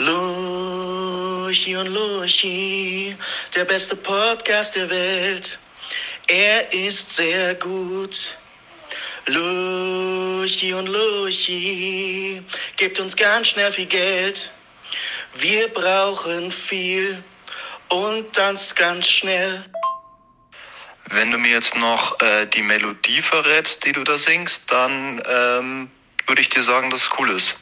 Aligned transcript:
Luchi 0.00 1.76
und 1.76 1.88
Luchi, 1.88 3.14
der 3.54 3.66
beste 3.66 3.94
Podcast 3.94 4.74
der 4.74 4.88
Welt. 4.88 5.58
Er 6.26 6.72
ist 6.72 7.14
sehr 7.16 7.54
gut. 7.56 8.34
Luchi 9.26 10.72
und 10.72 10.86
Luchi, 10.86 12.42
gibt 12.78 12.98
uns 12.98 13.14
ganz 13.14 13.48
schnell 13.48 13.70
viel 13.72 13.84
Geld. 13.84 14.50
Wir 15.34 15.68
brauchen 15.68 16.50
viel 16.50 17.22
und 17.90 18.34
das 18.34 18.74
ganz 18.74 19.06
schnell. 19.06 19.62
Wenn 21.10 21.30
du 21.30 21.36
mir 21.36 21.50
jetzt 21.50 21.76
noch 21.76 22.18
äh, 22.22 22.46
die 22.46 22.62
Melodie 22.62 23.20
verrätst, 23.20 23.84
die 23.84 23.92
du 23.92 24.02
da 24.02 24.16
singst, 24.16 24.72
dann 24.72 25.22
ähm, 25.28 25.90
würde 26.26 26.40
ich 26.40 26.48
dir 26.48 26.62
sagen, 26.62 26.88
dass 26.88 27.02
es 27.02 27.10
cool 27.18 27.28
ist. 27.28 27.54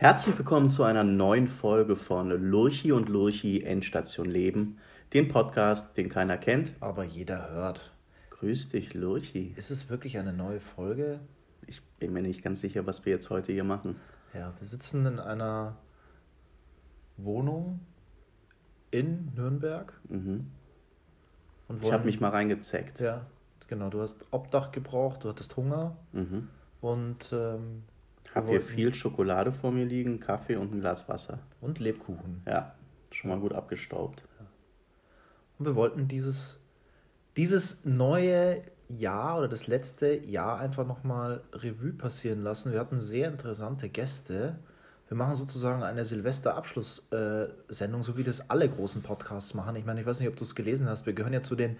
Herzlich 0.00 0.38
willkommen 0.38 0.70
zu 0.70 0.82
einer 0.84 1.04
neuen 1.04 1.46
Folge 1.46 1.94
von 1.94 2.30
Lurchi 2.30 2.90
und 2.90 3.10
Lurchi 3.10 3.62
Endstation 3.64 4.24
Leben, 4.30 4.78
dem 5.12 5.28
Podcast, 5.28 5.94
den 5.98 6.08
keiner 6.08 6.38
kennt. 6.38 6.72
Aber 6.80 7.04
jeder 7.04 7.50
hört. 7.50 7.92
Grüß 8.30 8.70
dich, 8.70 8.94
Lurchi. 8.94 9.52
Ist 9.58 9.70
es 9.70 9.90
wirklich 9.90 10.16
eine 10.16 10.32
neue 10.32 10.60
Folge? 10.60 11.20
Ich 11.66 11.82
bin 11.98 12.14
mir 12.14 12.22
nicht 12.22 12.42
ganz 12.42 12.62
sicher, 12.62 12.86
was 12.86 13.04
wir 13.04 13.12
jetzt 13.12 13.28
heute 13.28 13.52
hier 13.52 13.62
machen. 13.64 13.96
Ja, 14.32 14.54
wir 14.58 14.66
sitzen 14.66 15.04
in 15.04 15.18
einer 15.20 15.76
Wohnung 17.18 17.80
in 18.90 19.30
Nürnberg. 19.36 19.92
Mhm. 20.08 20.46
Und 21.68 21.82
Ich 21.84 21.92
habe 21.92 22.06
mich 22.06 22.20
mal 22.20 22.30
reingezeckt. 22.30 23.00
Ja, 23.00 23.26
genau. 23.68 23.90
Du 23.90 24.00
hast 24.00 24.24
Obdach 24.30 24.72
gebraucht, 24.72 25.24
du 25.24 25.28
hattest 25.28 25.58
Hunger 25.58 25.98
Mhm. 26.12 26.48
und, 26.80 27.30
ähm, 27.34 27.82
Hab 28.34 28.48
hier 28.48 28.60
viel 28.60 28.94
Schokolade 28.94 29.52
vor 29.52 29.72
mir 29.72 29.84
liegen, 29.84 30.20
Kaffee 30.20 30.56
und 30.56 30.72
ein 30.72 30.80
Glas 30.80 31.08
Wasser. 31.08 31.40
und 31.60 31.78
Lebkuchen. 31.80 32.42
Ja, 32.46 32.74
schon 33.10 33.30
mal 33.30 33.40
gut 33.40 33.52
abgestaubt. 33.52 34.22
Und 35.58 35.66
wir 35.66 35.74
wollten 35.74 36.08
dieses, 36.08 36.60
dieses 37.36 37.84
neue 37.84 38.62
Jahr 38.88 39.38
oder 39.38 39.48
das 39.48 39.66
letzte 39.66 40.14
Jahr 40.14 40.58
einfach 40.58 40.86
nochmal 40.86 41.42
Revue 41.52 41.92
passieren 41.92 42.42
lassen. 42.42 42.72
Wir 42.72 42.80
hatten 42.80 43.00
sehr 43.00 43.28
interessante 43.28 43.88
Gäste. 43.88 44.58
Wir 45.08 45.16
machen 45.16 45.34
sozusagen 45.34 45.82
eine 45.82 46.04
Silvester-Abschluss-Sendung, 46.04 48.02
so 48.02 48.16
wie 48.16 48.22
das 48.22 48.48
alle 48.48 48.68
großen 48.68 49.02
Podcasts 49.02 49.54
machen. 49.54 49.76
Ich 49.76 49.84
meine, 49.84 50.00
ich 50.00 50.06
weiß 50.06 50.20
nicht, 50.20 50.28
ob 50.28 50.36
du 50.36 50.44
es 50.44 50.54
gelesen 50.54 50.88
hast. 50.88 51.04
Wir 51.04 51.12
gehören 51.12 51.32
ja 51.32 51.42
zu 51.42 51.56
den 51.56 51.78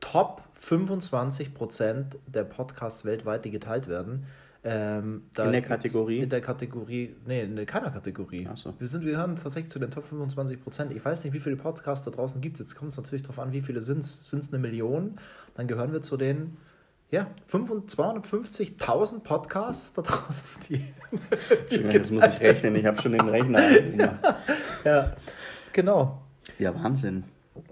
Top 0.00 0.42
25 0.60 1.54
Prozent 1.54 2.18
der 2.26 2.44
Podcasts 2.44 3.04
weltweit, 3.04 3.44
die 3.44 3.50
geteilt 3.50 3.88
werden. 3.88 4.26
Ähm, 4.68 5.22
In 5.38 5.52
der 5.52 5.62
Kategorie? 5.62 6.18
In 6.18 6.28
der 6.28 6.40
Kategorie, 6.40 7.14
nee, 7.24 7.42
in 7.42 7.66
keiner 7.66 7.92
Kategorie. 7.92 8.48
So. 8.56 8.74
Wir, 8.80 8.88
sind, 8.88 9.04
wir 9.04 9.12
gehören 9.12 9.36
tatsächlich 9.36 9.70
zu 9.70 9.78
den 9.78 9.92
Top 9.92 10.06
25 10.06 10.60
Prozent. 10.60 10.92
Ich 10.92 11.04
weiß 11.04 11.22
nicht, 11.22 11.32
wie 11.32 11.38
viele 11.38 11.54
Podcasts 11.54 12.04
da 12.04 12.10
draußen 12.10 12.40
gibt 12.40 12.58
es. 12.58 12.66
Jetzt 12.66 12.74
kommt 12.74 12.90
es 12.90 12.96
natürlich 12.96 13.22
darauf 13.22 13.38
an, 13.38 13.52
wie 13.52 13.62
viele 13.62 13.80
sind 13.80 14.00
es. 14.00 14.28
Sind 14.28 14.40
es 14.40 14.52
eine 14.52 14.58
Million? 14.58 15.18
Dann 15.54 15.68
gehören 15.68 15.92
wir 15.92 16.02
zu 16.02 16.16
den 16.16 16.56
ja, 17.12 17.28
250.000 17.52 19.20
Podcasts 19.20 19.92
da 19.92 20.02
draußen, 20.02 20.48
die. 20.68 20.80
Jetzt 21.70 22.10
muss 22.10 22.24
ich 22.24 22.40
rechnen, 22.40 22.74
ich 22.74 22.86
habe 22.86 23.00
schon 23.00 23.12
den 23.12 23.28
Rechner 23.28 23.64
angemacht. 23.64 24.18
ja, 24.84 25.12
genau. 25.72 26.22
Ja, 26.58 26.74
Wahnsinn, 26.74 27.22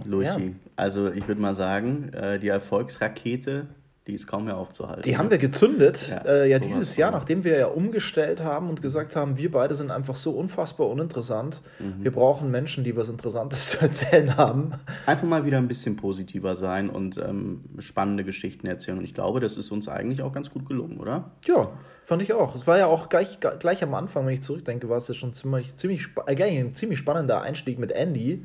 Lurchi. 0.05 0.47
Ja. 0.47 0.53
Also 0.77 1.11
ich 1.11 1.27
würde 1.27 1.41
mal 1.41 1.57
sagen, 1.57 2.13
äh, 2.13 2.39
die 2.39 2.47
Erfolgsrakete, 2.47 3.67
die 4.07 4.13
ist 4.13 4.27
kaum 4.27 4.45
mehr 4.45 4.59
aufzuhalten. 4.59 5.01
Die 5.03 5.17
haben 5.17 5.31
wir 5.31 5.39
gezündet. 5.39 6.09
Ja, 6.11 6.19
äh, 6.27 6.51
ja 6.51 6.59
dieses. 6.59 6.97
Jahr, 6.97 7.11
nachdem 7.11 7.43
wir 7.43 7.57
ja 7.57 7.67
umgestellt 7.69 8.43
haben 8.43 8.69
und 8.69 8.83
gesagt 8.83 9.17
haben, 9.17 9.39
wir 9.39 9.51
beide 9.51 9.75
sind 9.75 9.91
einfach 9.91 10.15
so 10.15 10.33
unfassbar 10.33 10.89
uninteressant. 10.91 11.63
Mhm. 11.79 12.05
Wir 12.05 12.11
brauchen 12.11 12.51
Menschen, 12.51 12.85
die 12.85 12.95
was 12.97 13.09
Interessantes 13.09 13.69
zu 13.69 13.81
erzählen 13.81 14.37
haben. 14.37 14.75
Einfach 15.07 15.27
mal 15.27 15.47
wieder 15.47 15.57
ein 15.57 15.69
bisschen 15.69 15.97
positiver 15.97 16.55
sein 16.55 16.91
und 16.91 17.17
ähm, 17.17 17.65
spannende 17.79 18.25
Geschichten 18.25 18.67
erzählen. 18.67 18.99
Und 18.99 19.05
ich 19.05 19.15
glaube, 19.15 19.41
das 19.41 19.57
ist 19.57 19.71
uns 19.71 19.89
eigentlich 19.89 20.21
auch 20.21 20.35
ganz 20.35 20.51
gut 20.51 20.67
gelungen, 20.67 20.99
oder? 20.99 21.31
Ja, 21.47 21.71
fand 22.05 22.21
ich 22.21 22.35
auch. 22.35 22.55
Es 22.55 22.67
war 22.67 22.77
ja 22.77 22.87
auch 22.87 23.09
gleich, 23.09 23.39
gleich 23.41 23.83
am 23.83 23.95
Anfang, 23.95 24.27
wenn 24.27 24.35
ich 24.35 24.43
zurückdenke, 24.43 24.91
war 24.91 24.99
es 24.99 25.09
ja 25.09 25.15
schon 25.15 25.33
ziemlich, 25.33 25.77
ziemlich, 25.77 26.09
äh, 26.27 26.43
ein 26.43 26.75
ziemlich 26.75 26.99
spannender 26.99 27.41
Einstieg 27.41 27.79
mit 27.79 27.91
Andy, 27.91 28.45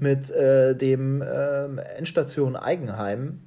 mit 0.00 0.30
äh, 0.30 0.76
dem 0.76 1.22
ähm, 1.22 1.78
Endstation 1.78 2.56
Eigenheim 2.56 3.40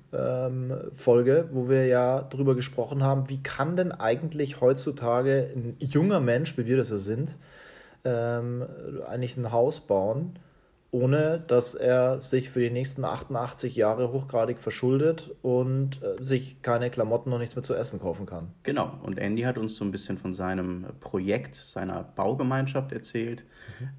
Folge, 0.96 1.50
wo 1.52 1.70
wir 1.70 1.86
ja 1.86 2.22
drüber 2.22 2.56
gesprochen 2.56 3.04
haben, 3.04 3.30
wie 3.30 3.42
kann 3.42 3.76
denn 3.76 3.92
eigentlich 3.92 4.62
heutzutage 4.62 5.52
ein 5.56 5.76
junger 5.80 6.20
Mensch, 6.20 6.58
wie 6.58 6.66
wir 6.66 6.78
das 6.78 6.90
ja 6.90 6.98
sind, 6.98 7.36
ähm, 8.04 8.66
eigentlich 9.08 9.36
ein 9.36 9.52
Haus 9.52 9.82
bauen, 9.82 10.40
ohne 10.92 11.44
dass 11.46 11.76
er 11.76 12.22
sich 12.22 12.50
für 12.50 12.62
die 12.62 12.70
nächsten 12.70 13.04
88 13.04 13.76
Jahre 13.76 14.14
hochgradig 14.14 14.60
verschuldet 14.60 15.32
und 15.42 16.02
äh, 16.02 16.24
sich 16.24 16.62
keine 16.62 16.90
Klamotten 16.90 17.34
und 17.34 17.40
nichts 17.40 17.56
mehr 17.56 17.64
zu 17.64 17.74
essen 17.74 18.00
kaufen 18.00 18.26
kann. 18.26 18.48
Genau. 18.64 18.94
Und 19.04 19.18
Andy 19.18 19.42
hat 19.42 19.58
uns 19.58 19.76
so 19.76 19.84
ein 19.84 19.92
bisschen 19.92 20.18
von 20.18 20.34
seinem 20.34 20.86
Projekt, 21.02 21.56
seiner 21.56 22.04
Baugemeinschaft 22.04 22.94
erzählt, 22.94 23.44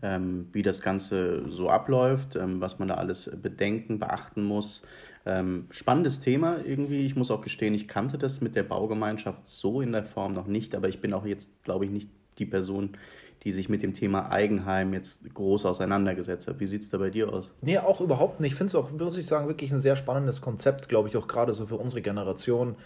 ähm, 0.01 0.49
wie 0.53 0.63
das 0.63 0.81
Ganze 0.81 1.51
so 1.51 1.69
abläuft, 1.69 2.37
ähm, 2.37 2.63
was 2.63 2.79
man 2.79 2.89
da 2.89 2.95
alles 2.95 3.31
bedenken, 3.43 3.99
beachten 3.99 4.43
muss. 4.43 4.83
Ähm, 5.27 5.67
spannendes 5.71 6.21
Thema 6.21 6.65
irgendwie. 6.65 7.05
Ich 7.05 7.17
muss 7.17 7.33
auch 7.33 7.41
gestehen, 7.41 7.75
ich 7.75 7.89
kannte 7.89 8.17
das 8.17 8.41
mit 8.41 8.55
der 8.55 8.63
Baugemeinschaft 8.63 9.49
so 9.49 9.81
in 9.81 9.93
der 9.93 10.05
Form 10.05 10.33
noch 10.33 10.47
nicht, 10.47 10.75
aber 10.75 10.89
ich 10.89 11.01
bin 11.01 11.13
auch 11.13 11.27
jetzt, 11.27 11.51
glaube 11.65 11.85
ich, 11.85 11.91
nicht 11.91 12.09
die 12.39 12.47
Person, 12.47 12.97
die 13.43 13.53
sich 13.53 13.69
mit 13.69 13.83
dem 13.83 13.93
Thema 13.93 14.31
Eigenheim 14.31 14.93
jetzt 14.93 15.33
groß 15.35 15.67
auseinandergesetzt 15.67 16.49
hat. 16.49 16.61
Wie 16.61 16.67
sieht 16.67 16.83
es 16.83 16.91
da 16.91 16.99
bei 16.99 17.11
dir 17.11 17.33
aus? 17.33 17.51
Nee, 17.61 17.79
auch 17.79 18.01
überhaupt 18.01 18.41
nicht. 18.41 18.53
Ich 18.53 18.57
finde 18.57 18.69
es 18.69 18.75
auch, 18.77 18.91
muss 18.91 19.19
ich 19.19 19.27
sagen, 19.27 19.49
wirklich 19.49 19.73
ein 19.73 19.79
sehr 19.79 19.97
spannendes 19.97 20.41
Konzept, 20.41 20.89
glaube 20.89 21.09
ich, 21.09 21.17
auch 21.17 21.29
gerade 21.29 21.53
so 21.53 21.67
für 21.67 21.77
unsere 21.77 22.03
Generation, 22.03 22.77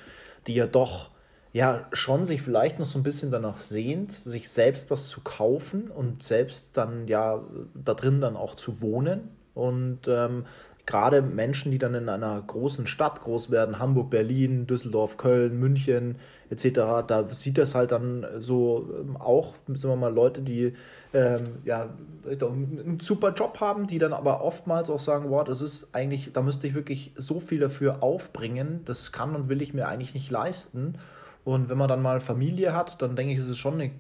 die 0.46 0.54
ja 0.54 0.66
doch 0.66 1.10
ja 1.52 1.86
schon 1.92 2.26
sich 2.26 2.42
vielleicht 2.42 2.78
noch 2.78 2.86
so 2.86 2.98
ein 2.98 3.02
bisschen 3.02 3.30
danach 3.30 3.58
sehnt, 3.60 4.12
sich 4.12 4.48
selbst 4.48 4.90
was 4.90 5.08
zu 5.08 5.20
kaufen 5.20 5.90
und 5.90 6.22
selbst 6.22 6.68
dann 6.74 7.08
ja 7.08 7.42
da 7.74 7.94
drin 7.94 8.20
dann 8.20 8.36
auch 8.36 8.54
zu 8.54 8.80
wohnen. 8.80 9.28
Und 9.54 10.00
ähm, 10.06 10.44
gerade 10.90 11.22
Menschen, 11.22 11.70
die 11.70 11.78
dann 11.78 11.94
in 11.94 12.08
einer 12.08 12.42
großen 12.44 12.88
Stadt 12.88 13.22
groß 13.22 13.52
werden, 13.52 13.78
Hamburg, 13.78 14.10
Berlin, 14.10 14.66
Düsseldorf, 14.66 15.16
Köln, 15.16 15.58
München 15.58 16.16
etc., 16.50 17.06
da 17.06 17.28
sieht 17.30 17.58
das 17.58 17.76
halt 17.76 17.92
dann 17.92 18.26
so 18.40 18.90
ähm, 19.00 19.16
auch, 19.16 19.54
sagen 19.68 19.94
wir 19.94 19.96
mal, 19.96 20.12
Leute, 20.12 20.42
die 20.42 20.72
ähm, 21.14 21.44
ja, 21.64 21.90
einen 22.26 22.98
super 23.00 23.32
Job 23.32 23.60
haben, 23.60 23.86
die 23.86 24.00
dann 24.00 24.12
aber 24.12 24.42
oftmals 24.42 24.90
auch 24.90 24.98
sagen, 24.98 25.30
wow, 25.30 25.44
das 25.44 25.62
ist 25.62 25.94
eigentlich, 25.94 26.32
da 26.32 26.42
müsste 26.42 26.66
ich 26.66 26.74
wirklich 26.74 27.12
so 27.16 27.38
viel 27.38 27.60
dafür 27.60 28.02
aufbringen, 28.02 28.80
das 28.84 29.12
kann 29.12 29.36
und 29.36 29.48
will 29.48 29.62
ich 29.62 29.72
mir 29.72 29.86
eigentlich 29.86 30.14
nicht 30.14 30.30
leisten. 30.30 30.94
Und 31.44 31.68
wenn 31.68 31.78
man 31.78 31.88
dann 31.88 32.02
mal 32.02 32.20
Familie 32.20 32.74
hat, 32.74 33.00
dann 33.00 33.16
denke 33.16 33.32
ich, 33.32 33.38
ist 33.38 33.48
es 33.48 33.58
schon 33.58 33.74
eine, 33.80 33.90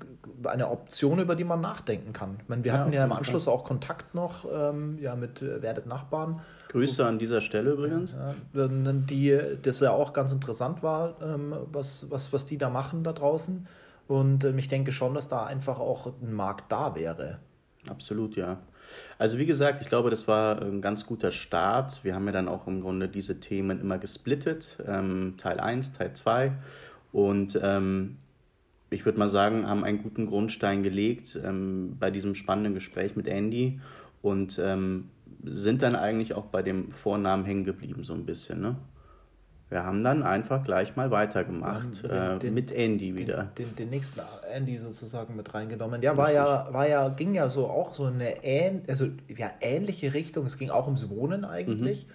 eine 0.44 0.68
Option, 0.70 1.18
über 1.18 1.34
die 1.34 1.44
man 1.44 1.60
nachdenken 1.60 2.12
kann. 2.12 2.36
Ich 2.42 2.48
meine, 2.48 2.64
wir 2.64 2.72
Ja, 2.72 2.78
hatten 2.78 2.92
ja 2.92 3.04
im 3.04 3.12
Anschluss 3.12 3.48
auch 3.48 3.64
Kontakt 3.64 4.14
noch 4.14 4.44
ähm, 4.52 4.98
ja, 5.00 5.16
mit 5.16 5.40
äh, 5.40 5.62
Werdet 5.62 5.86
Nachbarn. 5.86 6.40
Grüße 6.68 7.04
an 7.04 7.18
dieser 7.18 7.40
Stelle 7.40 7.72
übrigens. 7.72 8.14
Ja, 8.54 8.68
die, 8.68 9.40
das 9.62 9.80
ja 9.80 9.90
auch 9.90 10.12
ganz 10.12 10.32
interessant 10.32 10.82
war, 10.82 11.14
ähm, 11.22 11.54
was, 11.72 12.10
was, 12.10 12.32
was 12.32 12.44
die 12.44 12.58
da 12.58 12.68
machen 12.68 13.04
da 13.04 13.12
draußen. 13.12 13.66
Und 14.06 14.44
ähm, 14.44 14.58
ich 14.58 14.68
denke 14.68 14.92
schon, 14.92 15.14
dass 15.14 15.28
da 15.28 15.44
einfach 15.44 15.78
auch 15.78 16.12
ein 16.20 16.34
Markt 16.34 16.70
da 16.70 16.94
wäre. 16.94 17.38
Absolut, 17.88 18.36
ja. 18.36 18.58
Also 19.18 19.38
wie 19.38 19.46
gesagt, 19.46 19.80
ich 19.82 19.88
glaube, 19.88 20.10
das 20.10 20.26
war 20.28 20.60
ein 20.60 20.80
ganz 20.82 21.06
guter 21.06 21.30
Start. 21.32 22.04
Wir 22.04 22.14
haben 22.14 22.26
ja 22.26 22.32
dann 22.32 22.48
auch 22.48 22.66
im 22.66 22.80
Grunde 22.80 23.08
diese 23.08 23.40
Themen 23.40 23.80
immer 23.80 23.98
gesplittet, 23.98 24.76
ähm, 24.86 25.34
Teil 25.38 25.60
1, 25.60 25.92
Teil 25.92 26.12
2. 26.12 26.52
Und 27.12 27.58
ähm, 27.62 28.16
ich 28.90 29.04
würde 29.04 29.18
mal 29.18 29.28
sagen, 29.28 29.68
haben 29.68 29.84
einen 29.84 30.02
guten 30.02 30.26
Grundstein 30.26 30.82
gelegt 30.82 31.38
ähm, 31.44 31.96
bei 31.98 32.10
diesem 32.10 32.34
spannenden 32.34 32.74
Gespräch 32.74 33.16
mit 33.16 33.26
Andy 33.28 33.80
und 34.22 34.58
ähm, 34.62 35.08
sind 35.44 35.82
dann 35.82 35.94
eigentlich 35.96 36.34
auch 36.34 36.46
bei 36.46 36.62
dem 36.62 36.92
Vornamen 36.92 37.44
hängen 37.44 37.64
geblieben, 37.64 38.04
so 38.04 38.12
ein 38.14 38.26
bisschen. 38.26 38.60
Ne? 38.60 38.76
Wir 39.70 39.84
haben 39.84 40.02
dann 40.02 40.24
einfach 40.24 40.64
gleich 40.64 40.96
mal 40.96 41.12
weitergemacht, 41.12 42.02
haben 42.02 42.36
äh, 42.36 42.38
den- 42.40 42.54
mit 42.54 42.72
Andy 42.72 43.16
wieder. 43.16 43.52
Den, 43.56 43.66
den, 43.68 43.76
den 43.76 43.90
nächsten 43.90 44.20
Andy 44.52 44.78
sozusagen 44.78 45.36
mit 45.36 45.54
reingenommen. 45.54 46.02
Ja, 46.02 46.16
war 46.16 46.32
ja, 46.32 46.68
war 46.72 46.88
ja, 46.88 47.08
ging 47.08 47.34
ja 47.34 47.48
so 47.48 47.66
auch 47.68 47.94
so 47.94 48.06
eine 48.06 48.44
ähn, 48.44 48.82
also, 48.88 49.06
ja, 49.28 49.50
ähnliche 49.60 50.12
Richtung. 50.12 50.44
Es 50.46 50.58
ging 50.58 50.70
auch 50.70 50.86
ums 50.86 51.08
Wohnen 51.08 51.44
eigentlich. 51.44 52.06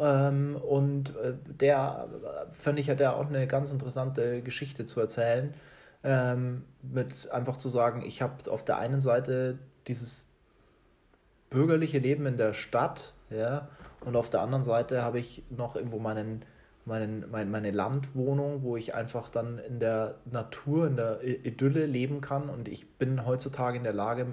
Ähm, 0.00 0.56
und 0.56 1.16
äh, 1.16 1.34
der, 1.60 2.08
finde 2.52 2.80
ich, 2.80 2.90
hat 2.90 3.00
ja 3.00 3.14
auch 3.14 3.26
eine 3.26 3.46
ganz 3.46 3.72
interessante 3.72 4.42
Geschichte 4.42 4.86
zu 4.86 5.00
erzählen. 5.00 5.54
Ähm, 6.02 6.64
mit 6.82 7.30
einfach 7.30 7.56
zu 7.56 7.68
sagen, 7.68 8.02
ich 8.02 8.22
habe 8.22 8.50
auf 8.50 8.64
der 8.64 8.78
einen 8.78 9.00
Seite 9.00 9.58
dieses 9.86 10.28
bürgerliche 11.50 11.98
Leben 11.98 12.26
in 12.26 12.36
der 12.36 12.52
Stadt, 12.52 13.14
ja, 13.30 13.68
und 14.04 14.16
auf 14.16 14.28
der 14.28 14.42
anderen 14.42 14.64
Seite 14.64 15.02
habe 15.02 15.18
ich 15.18 15.44
noch 15.50 15.76
irgendwo 15.76 15.98
meinen 15.98 16.44
meine, 16.86 17.26
meine, 17.26 17.50
meine 17.50 17.70
Landwohnung, 17.70 18.62
wo 18.62 18.76
ich 18.76 18.94
einfach 18.94 19.30
dann 19.30 19.58
in 19.58 19.80
der 19.80 20.16
Natur, 20.30 20.86
in 20.86 20.96
der 20.96 21.22
Idylle 21.22 21.86
leben 21.86 22.20
kann. 22.20 22.48
Und 22.48 22.68
ich 22.68 22.98
bin 22.98 23.24
heutzutage 23.24 23.78
in 23.78 23.84
der 23.84 23.92
Lage, 23.92 24.26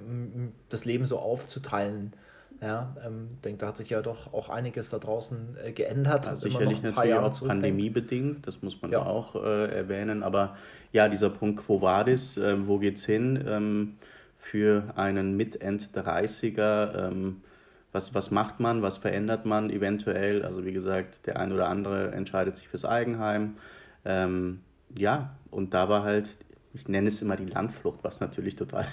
das 0.69 0.85
Leben 0.85 1.05
so 1.05 1.19
aufzuteilen. 1.19 2.13
Ja, 2.61 2.95
ähm, 3.03 3.29
denke, 3.43 3.59
da 3.59 3.67
hat 3.67 3.77
sich 3.77 3.89
ja 3.89 4.03
doch 4.03 4.33
auch 4.33 4.49
einiges 4.49 4.91
da 4.91 4.99
draußen 4.99 5.57
äh, 5.63 5.71
geändert. 5.71 6.27
Also 6.27 6.47
sicherlich 6.47 6.83
natürlich 6.83 7.09
Jahre 7.09 7.25
auch 7.25 7.47
pandemiebedingt, 7.47 8.45
das 8.45 8.61
muss 8.61 8.79
man 8.83 8.91
ja 8.91 9.03
auch 9.03 9.35
äh, 9.35 9.75
erwähnen. 9.75 10.21
Aber 10.21 10.55
ja, 10.91 11.09
dieser 11.09 11.31
Punkt 11.31 11.65
Quo 11.65 11.81
Vadis, 11.81 12.37
äh, 12.37 12.67
wo 12.67 12.77
geht's 12.77 13.03
hin? 13.03 13.43
Ähm, 13.47 13.97
für 14.37 14.93
einen 14.95 15.37
Mit-End-30er, 15.37 17.07
ähm, 17.07 17.41
was, 17.91 18.13
was 18.13 18.31
macht 18.31 18.59
man, 18.59 18.81
was 18.81 18.97
verändert 18.97 19.45
man 19.45 19.69
eventuell? 19.69 20.43
Also 20.43 20.65
wie 20.65 20.73
gesagt, 20.73 21.25
der 21.25 21.39
ein 21.39 21.51
oder 21.51 21.67
andere 21.67 22.11
entscheidet 22.11 22.55
sich 22.57 22.67
fürs 22.67 22.85
Eigenheim. 22.85 23.57
Ähm, 24.05 24.61
ja, 24.97 25.35
und 25.49 25.73
da 25.73 25.89
war 25.89 26.03
halt, 26.03 26.29
ich 26.73 26.87
nenne 26.87 27.07
es 27.07 27.21
immer 27.21 27.37
die 27.37 27.45
Landflucht, 27.45 28.03
was 28.03 28.19
natürlich 28.19 28.55
total 28.55 28.87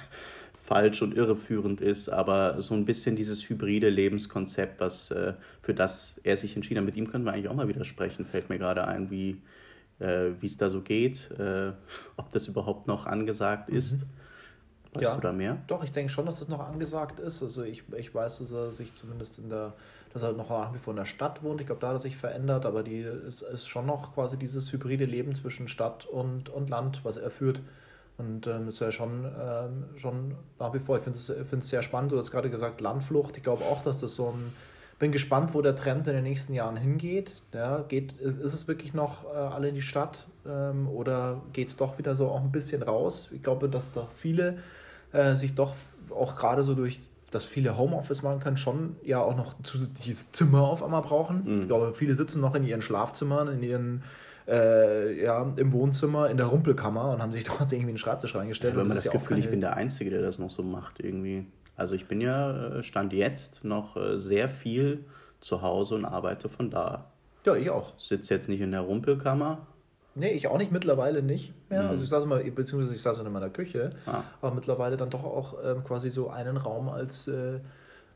falsch 0.69 1.01
und 1.01 1.17
irreführend 1.17 1.81
ist, 1.81 2.11
aber 2.11 2.61
so 2.61 2.75
ein 2.75 2.85
bisschen 2.85 3.17
dieses 3.17 3.49
hybride 3.49 3.89
Lebenskonzept, 3.89 4.81
was 4.81 5.11
äh, 5.11 5.33
für 5.63 5.73
das 5.73 6.21
er 6.25 6.37
sich 6.37 6.57
entschieden 6.57 6.81
hat. 6.81 6.85
Mit 6.85 6.97
ihm 6.97 7.11
können 7.11 7.25
wir 7.25 7.33
eigentlich 7.33 7.49
auch 7.49 7.55
mal 7.55 7.69
wieder 7.69 7.85
sprechen, 7.85 8.27
fällt 8.27 8.51
mir 8.51 8.59
gerade 8.59 8.87
ein, 8.87 9.11
wie 9.11 9.41
äh, 9.99 10.33
es 10.43 10.59
da 10.59 10.69
so 10.69 10.83
geht, 10.83 11.31
äh, 11.39 11.73
ob 12.19 12.31
das 12.33 12.49
überhaupt 12.49 12.87
noch 12.87 13.07
angesagt 13.07 13.71
ist. 13.71 13.95
Mhm. 13.95 14.07
Weißt 14.93 15.05
ja, 15.05 15.15
du 15.15 15.21
da 15.23 15.33
mehr? 15.33 15.57
Doch, 15.69 15.83
ich 15.85 15.93
denke 15.93 16.13
schon, 16.13 16.27
dass 16.27 16.41
das 16.41 16.49
noch 16.49 16.61
angesagt 16.61 17.19
ist. 17.19 17.43
Also 17.43 17.63
ich, 17.63 17.85
ich 17.97 18.15
weiß, 18.15 18.41
dass 18.41 18.53
er 18.53 18.71
sich 18.71 18.95
zumindest 18.95 19.39
in 19.39 19.49
der, 19.49 19.73
dass 20.13 20.23
er 20.23 20.33
noch 20.33 20.51
nach 20.51 20.75
wie 20.75 20.79
vor 20.79 20.93
in 20.93 20.99
der 20.99 21.07
Stadt 21.07 21.43
wohnt. 21.43 21.63
Ich 21.63 21.67
glaube, 21.67 21.81
da 21.81 21.89
hat 21.89 21.97
er 21.97 22.01
sich 22.01 22.17
verändert, 22.17 22.67
aber 22.67 22.83
die 22.83 23.01
ist, 23.01 23.41
ist 23.41 23.69
schon 23.69 23.87
noch 23.87 24.13
quasi 24.13 24.37
dieses 24.37 24.71
hybride 24.71 25.07
Leben 25.07 25.35
zwischen 25.35 25.67
Stadt 25.67 26.05
und, 26.05 26.51
und 26.51 26.69
Land, 26.69 27.01
was 27.05 27.17
er 27.17 27.31
führt. 27.31 27.61
Und 28.19 28.47
ähm, 28.49 28.67
das 28.67 28.75
ist 28.75 28.81
ja 28.81 28.93
schon, 28.93 29.25
ähm, 29.25 29.85
schon 29.97 30.35
nach 30.59 30.75
wie 30.75 30.81
vor, 30.81 30.99
ich 30.99 31.05
finde 31.05 31.19
es 31.19 31.69
sehr 31.69 31.83
spannend. 31.83 32.13
Du 32.13 32.19
hast 32.19 32.31
gerade 32.31 32.51
gesagt, 32.51 32.81
Landflucht. 32.81 33.37
Ich 33.37 33.45
glaube 33.45 33.65
auch, 33.65 33.83
dass 33.85 34.01
das 34.01 34.17
so 34.17 34.31
ein, 34.31 34.53
bin 34.99 35.13
gespannt, 35.13 35.55
wo 35.55 35.63
der 35.63 35.77
Trend 35.77 36.09
in 36.09 36.15
den 36.15 36.25
nächsten 36.25 36.53
Jahren 36.53 36.77
hingeht. 36.77 37.41
Ja, 37.55 37.85
geht 37.89 38.13
ist, 38.21 38.41
ist 38.41 38.53
es 38.53 38.67
wirklich 38.67 38.93
noch 38.93 39.25
äh, 39.25 39.37
alle 39.37 39.69
in 39.69 39.77
die 39.77 39.83
Stadt 39.83 40.27
ähm, 40.45 40.89
oder 40.89 41.41
geht 41.53 41.69
es 41.69 41.77
doch 41.77 41.99
wieder 41.99 42.17
so 42.17 42.29
auch 42.29 42.41
ein 42.41 42.51
bisschen 42.51 42.83
raus? 42.83 43.29
Ich 43.33 43.43
glaube, 43.43 43.69
dass 43.69 43.93
da 43.93 44.09
viele 44.17 44.59
äh, 45.13 45.37
sich 45.37 45.55
doch 45.55 45.75
auch 46.11 46.37
gerade 46.37 46.65
so 46.65 46.75
durch 46.75 47.01
dass 47.31 47.45
viele 47.45 47.77
Homeoffice 47.77 48.23
machen 48.23 48.41
können, 48.41 48.57
schon 48.57 48.97
ja 49.03 49.21
auch 49.21 49.37
noch 49.37 49.55
zusätzliches 49.63 50.33
Zimmer 50.33 50.63
auf 50.63 50.83
einmal 50.83 51.03
brauchen. 51.03 51.45
Mhm. 51.45 51.61
Ich 51.63 51.69
glaube, 51.69 51.93
viele 51.95 52.15
sitzen 52.15 52.41
noch 52.41 52.55
in 52.55 52.65
ihren 52.65 52.83
Schlafzimmern, 52.83 53.49
in 53.49 53.63
ihren 53.63 54.03
äh, 54.49 55.23
ja, 55.23 55.53
im 55.57 55.73
Wohnzimmer, 55.73 56.31
in 56.31 56.37
der 56.37 56.47
Rumpelkammer 56.47 57.13
und 57.13 57.23
haben 57.23 57.33
sich 57.33 57.45
dort 57.59 57.73
irgendwie 57.73 57.91
einen 57.91 57.99
Schreibtisch 57.99 58.35
reingestellt. 58.35 58.75
Ja, 58.75 58.81
aber 58.81 58.89
man 58.89 58.97
das, 58.97 59.05
das 59.05 59.13
Gefühl, 59.13 59.29
keine... 59.29 59.41
ich 59.41 59.51
bin 59.51 59.61
der 59.61 59.77
Einzige, 59.77 60.11
der 60.11 60.23
das 60.23 60.39
noch 60.39 60.51
so 60.51 60.63
macht 60.63 61.01
irgendwie. 61.01 61.47
Also 61.77 61.95
ich 61.95 62.07
bin 62.09 62.21
ja, 62.21 62.79
äh, 62.79 62.83
stand 62.83 63.13
jetzt 63.13 63.65
noch 63.65 63.97
äh, 63.97 64.19
sehr 64.19 64.49
viel 64.49 65.05
zu 65.41 65.63
Hause 65.63 65.95
und 65.95 66.05
arbeite 66.05 66.49
von 66.49 66.71
da. 66.71 67.13
Ja, 67.45 67.55
ich 67.55 67.71
auch. 67.71 67.93
Sitze 67.99 68.35
jetzt 68.35 68.49
nicht 68.49 68.61
in 68.61 68.73
der 68.73 68.81
Rumpelkammer, 68.81 69.67
Nee, 70.19 70.33
ich 70.33 70.49
auch 70.49 70.59
nicht, 70.59 70.73
mittlerweile 70.73 71.23
nicht 71.23 71.55
mehr. 71.71 71.85
Mhm. 71.85 71.91
Also 71.91 72.03
ich 72.03 72.11
saß 72.11 72.25
immer, 72.25 72.39
beziehungsweise 72.39 72.93
ich 72.93 73.03
saß 73.03 73.21
in 73.21 73.33
meiner 73.33 73.51
Küche, 73.51 73.91
ah. 74.05 74.23
aber 74.43 74.53
mittlerweile 74.53 74.97
dann 74.97 75.11
doch 75.11 75.23
auch 75.23 75.55
ähm, 75.65 75.85
quasi 75.85 76.11
so 76.11 76.29
einen 76.29 76.57
Raum 76.57 76.89
als 76.89 77.29
äh, 77.29 77.61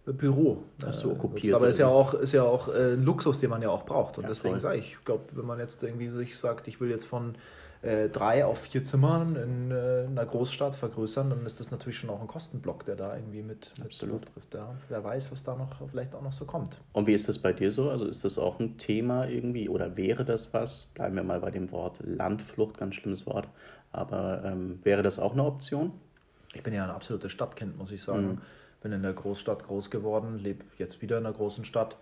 Büro. 0.06 0.64
Hast 0.84 1.04
du 1.04 1.12
okkupiert. 1.12 1.54
Aber 1.54 1.68
ist 1.68 1.78
ja 1.78 1.86
auch, 1.86 2.14
ist 2.14 2.32
ja 2.32 2.42
auch 2.42 2.68
äh, 2.68 2.94
Luxus, 2.94 3.38
den 3.38 3.50
man 3.50 3.62
ja 3.62 3.70
auch 3.70 3.84
braucht. 3.84 4.18
Und 4.18 4.24
ja, 4.24 4.28
deswegen 4.28 4.58
sage 4.58 4.78
ich, 4.78 4.96
ich 4.98 5.04
glaube, 5.04 5.24
wenn 5.32 5.46
man 5.46 5.60
jetzt 5.60 5.82
irgendwie 5.82 6.08
sich 6.08 6.36
sagt, 6.36 6.66
ich 6.66 6.80
will 6.80 6.90
jetzt 6.90 7.04
von 7.04 7.36
äh, 7.82 8.08
drei 8.08 8.44
auf 8.44 8.60
vier 8.60 8.84
Zimmern 8.84 9.36
in 9.36 9.70
äh, 9.70 10.06
einer 10.08 10.26
Großstadt 10.26 10.74
vergrößern, 10.74 11.30
dann 11.30 11.46
ist 11.46 11.60
das 11.60 11.70
natürlich 11.70 11.98
schon 11.98 12.10
auch 12.10 12.20
ein 12.20 12.26
Kostenblock, 12.26 12.84
der 12.84 12.96
da 12.96 13.14
irgendwie 13.14 13.42
mit, 13.42 13.72
mit 13.78 13.96
trifft. 13.96 14.54
Ja. 14.54 14.74
Wer 14.88 15.04
weiß, 15.04 15.30
was 15.30 15.44
da 15.44 15.54
noch 15.54 15.68
vielleicht 15.90 16.14
auch 16.14 16.22
noch 16.22 16.32
so 16.32 16.44
kommt. 16.44 16.80
Und 16.92 17.06
wie 17.06 17.14
ist 17.14 17.28
das 17.28 17.38
bei 17.38 17.52
dir 17.52 17.70
so? 17.70 17.90
Also 17.90 18.06
ist 18.06 18.24
das 18.24 18.38
auch 18.38 18.58
ein 18.58 18.78
Thema 18.78 19.28
irgendwie 19.28 19.68
oder 19.68 19.96
wäre 19.96 20.24
das 20.24 20.52
was? 20.52 20.90
Bleiben 20.94 21.16
wir 21.16 21.22
mal 21.22 21.40
bei 21.40 21.50
dem 21.50 21.70
Wort 21.70 21.98
Landflucht, 22.04 22.78
ganz 22.78 22.96
schlimmes 22.96 23.26
Wort. 23.26 23.48
Aber 23.92 24.42
ähm, 24.44 24.80
wäre 24.82 25.02
das 25.02 25.18
auch 25.18 25.32
eine 25.32 25.44
Option? 25.44 25.92
Ich 26.54 26.62
bin 26.62 26.74
ja 26.74 26.84
ein 26.84 26.90
absolutes 26.90 27.32
Stadtkind, 27.32 27.78
muss 27.78 27.90
ich 27.92 28.02
sagen. 28.02 28.26
Mhm. 28.26 28.38
Bin 28.82 28.92
in 28.92 29.02
der 29.02 29.12
Großstadt 29.12 29.64
groß 29.64 29.90
geworden, 29.90 30.38
lebe 30.38 30.64
jetzt 30.76 31.02
wieder 31.02 31.18
in 31.18 31.26
einer 31.26 31.34
großen 31.34 31.64
Stadt. 31.64 31.96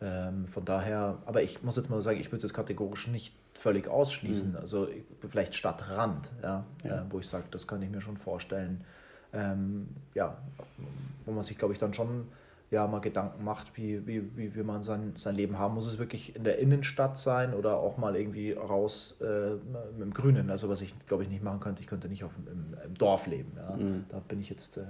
Ähm, 0.00 0.46
von 0.48 0.64
daher, 0.64 1.18
aber 1.26 1.42
ich 1.42 1.62
muss 1.62 1.76
jetzt 1.76 1.90
mal 1.90 2.00
sagen, 2.02 2.18
ich 2.18 2.26
würde 2.28 2.38
es 2.38 2.42
jetzt 2.44 2.54
kategorisch 2.54 3.06
nicht 3.08 3.34
völlig 3.52 3.88
ausschließen. 3.88 4.52
Mhm. 4.52 4.56
Also 4.56 4.88
vielleicht 5.28 5.54
Stadtrand, 5.54 6.30
ja, 6.42 6.64
ja. 6.82 7.02
Äh, 7.02 7.04
wo 7.10 7.18
ich 7.18 7.28
sage, 7.28 7.44
das 7.50 7.66
kann 7.66 7.82
ich 7.82 7.90
mir 7.90 8.00
schon 8.00 8.16
vorstellen. 8.16 8.84
Ähm, 9.32 9.88
ja, 10.14 10.36
wo 11.26 11.32
man 11.32 11.44
sich, 11.44 11.58
glaube 11.58 11.74
ich, 11.74 11.78
dann 11.78 11.94
schon 11.94 12.26
ja, 12.70 12.86
mal 12.86 13.00
Gedanken 13.00 13.44
macht, 13.44 13.76
wie, 13.76 14.06
wie, 14.06 14.36
wie, 14.36 14.54
wie 14.54 14.62
man 14.62 14.82
sein, 14.82 15.12
sein 15.16 15.36
Leben 15.36 15.58
haben 15.58 15.74
muss. 15.74 15.86
Es 15.86 15.98
wirklich 15.98 16.34
in 16.34 16.44
der 16.44 16.58
Innenstadt 16.58 17.18
sein 17.18 17.54
oder 17.54 17.76
auch 17.76 17.98
mal 17.98 18.16
irgendwie 18.16 18.52
raus 18.52 19.20
äh, 19.20 19.56
dem 20.00 20.12
Grünen. 20.12 20.50
Also 20.50 20.68
was 20.68 20.80
ich, 20.80 20.94
glaube 21.06 21.22
ich, 21.22 21.28
nicht 21.28 21.42
machen 21.42 21.60
könnte, 21.60 21.82
ich 21.82 21.86
könnte 21.86 22.08
nicht 22.08 22.24
auf, 22.24 22.32
im, 22.50 22.74
im 22.84 22.94
Dorf 22.94 23.26
leben. 23.26 23.52
Ja. 23.56 23.76
Mhm. 23.76 24.06
Da 24.08 24.20
bin 24.26 24.40
ich 24.40 24.48
jetzt... 24.48 24.78
Äh, 24.78 24.82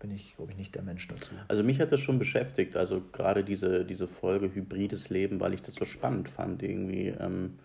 bin 0.00 0.12
ich, 0.12 0.36
glaube 0.36 0.52
ich, 0.52 0.58
nicht 0.58 0.74
der 0.74 0.82
Mensch 0.82 1.08
dazu. 1.08 1.30
Also 1.48 1.62
mich 1.62 1.80
hat 1.80 1.92
das 1.92 2.00
schon 2.00 2.18
beschäftigt, 2.18 2.76
also 2.76 3.02
gerade 3.12 3.44
diese, 3.44 3.84
diese 3.84 4.06
Folge 4.06 4.54
hybrides 4.54 5.10
Leben, 5.10 5.40
weil 5.40 5.54
ich 5.54 5.62
das 5.62 5.74
so 5.74 5.84
spannend 5.84 6.28
fand, 6.28 6.62
irgendwie, 6.62 7.08
ähm, 7.08 7.58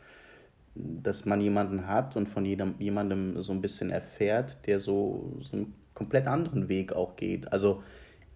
dass 0.75 1.25
man 1.25 1.41
jemanden 1.41 1.87
hat 1.87 2.15
und 2.15 2.27
von 2.27 2.45
jedem, 2.45 2.75
jemandem 2.79 3.41
so 3.43 3.51
ein 3.53 3.61
bisschen 3.61 3.91
erfährt, 3.91 4.65
der 4.65 4.79
so, 4.79 5.37
so 5.41 5.57
einen 5.57 5.73
komplett 5.93 6.27
anderen 6.27 6.69
Weg 6.69 6.93
auch 6.93 7.15
geht. 7.15 7.51
Also 7.51 7.83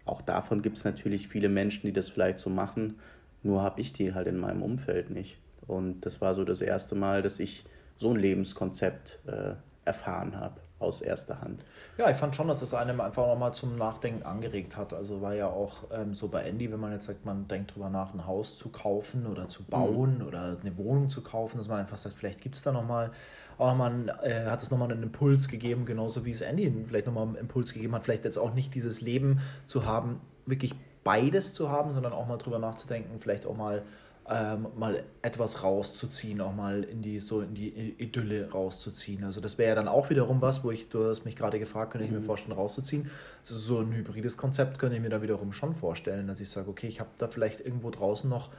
auch 0.05 0.21
davon 0.21 0.61
gibt 0.61 0.77
es 0.77 0.83
natürlich 0.83 1.27
viele 1.27 1.49
Menschen, 1.49 1.87
die 1.87 1.93
das 1.93 2.09
vielleicht 2.09 2.39
so 2.39 2.49
machen, 2.49 2.99
nur 3.41 3.63
habe 3.63 3.81
ich 3.81 3.93
die 3.93 4.13
halt 4.13 4.27
in 4.27 4.37
meinem 4.37 4.61
Umfeld 4.61 5.09
nicht. 5.09 5.37
Und 5.65 6.05
das 6.05 6.21
war 6.21 6.35
so 6.35 6.43
das 6.43 6.61
erste 6.61 6.95
Mal, 6.95 7.21
dass 7.21 7.39
ich 7.39 7.65
so 7.97 8.11
ein 8.11 8.19
Lebenskonzept 8.19 9.19
äh, 9.25 9.55
erfahren 9.85 10.39
habe 10.39 10.61
aus 10.79 11.01
erster 11.01 11.41
Hand. 11.41 11.63
Ja, 11.97 12.09
ich 12.09 12.17
fand 12.17 12.35
schon, 12.35 12.47
dass 12.47 12.61
es 12.61 12.73
einem 12.73 13.01
einfach 13.01 13.25
nochmal 13.25 13.53
zum 13.53 13.75
Nachdenken 13.75 14.23
angeregt 14.23 14.77
hat. 14.77 14.93
Also 14.93 15.21
war 15.21 15.33
ja 15.33 15.47
auch 15.47 15.85
ähm, 15.91 16.13
so 16.13 16.27
bei 16.27 16.43
Andy, 16.43 16.71
wenn 16.71 16.79
man 16.79 16.91
jetzt 16.91 17.05
sagt, 17.05 17.25
man 17.25 17.47
denkt 17.47 17.75
drüber 17.75 17.89
nach, 17.89 18.13
ein 18.13 18.27
Haus 18.27 18.57
zu 18.57 18.69
kaufen 18.69 19.25
oder 19.25 19.47
zu 19.47 19.63
bauen 19.63 20.19
mhm. 20.19 20.27
oder 20.27 20.57
eine 20.61 20.77
Wohnung 20.77 21.09
zu 21.09 21.23
kaufen, 21.23 21.57
dass 21.57 21.67
man 21.67 21.79
einfach 21.79 21.97
sagt, 21.97 22.15
vielleicht 22.15 22.41
gibt 22.41 22.55
es 22.55 22.61
da 22.61 22.71
nochmal, 22.71 23.11
auch 23.57 23.69
nochmal, 23.69 24.19
äh, 24.21 24.45
hat 24.45 24.61
es 24.61 24.69
nochmal 24.69 24.91
einen 24.91 25.01
Impuls 25.01 25.47
gegeben, 25.47 25.85
genauso 25.85 26.25
wie 26.25 26.31
es 26.31 26.41
Andy 26.41 26.71
vielleicht 26.87 27.07
nochmal 27.07 27.23
einen 27.23 27.35
Impuls 27.35 27.73
gegeben 27.73 27.95
hat, 27.95 28.03
vielleicht 28.03 28.25
jetzt 28.25 28.37
auch 28.37 28.53
nicht 28.53 28.75
dieses 28.75 29.01
Leben 29.01 29.39
zu 29.65 29.85
haben, 29.85 30.21
wirklich 30.45 30.75
beides 31.03 31.53
zu 31.53 31.71
haben, 31.71 31.93
sondern 31.93 32.13
auch 32.13 32.27
mal 32.27 32.37
drüber 32.37 32.59
nachzudenken, 32.59 33.19
vielleicht 33.19 33.45
auch 33.47 33.55
mal 33.55 33.81
ähm, 34.29 34.67
mal 34.75 35.03
etwas 35.21 35.63
rauszuziehen, 35.63 36.41
auch 36.41 36.53
mal 36.53 36.83
in 36.83 37.01
die 37.01 37.19
so 37.19 37.41
in 37.41 37.53
die 37.53 37.95
Idylle 37.97 38.51
rauszuziehen. 38.51 39.23
Also 39.23 39.39
das 39.39 39.57
wäre 39.57 39.69
ja 39.69 39.75
dann 39.75 39.87
auch 39.87 40.09
wiederum 40.09 40.41
was, 40.41 40.63
wo 40.63 40.71
ich, 40.71 40.89
du 40.89 41.05
hast 41.05 41.23
mich 41.23 41.35
gerade 41.35 41.59
gefragt, 41.59 41.91
könnte 41.91 42.05
ich 42.05 42.11
mir 42.11 42.19
mhm. 42.19 42.25
vorstellen, 42.25 42.57
rauszuziehen. 42.57 43.09
Also 43.41 43.55
so 43.57 43.79
ein 43.79 43.93
hybrides 43.93 44.35
Konzept 44.35 44.79
könnte 44.79 44.97
ich 44.97 45.01
mir 45.01 45.09
da 45.09 45.21
wiederum 45.21 45.53
schon 45.53 45.75
vorstellen, 45.75 46.27
dass 46.27 46.41
ich 46.41 46.49
sage, 46.49 46.69
okay, 46.69 46.87
ich 46.87 46.99
habe 46.99 47.09
da 47.17 47.27
vielleicht 47.27 47.61
irgendwo 47.61 47.89
draußen 47.89 48.29
noch 48.29 48.49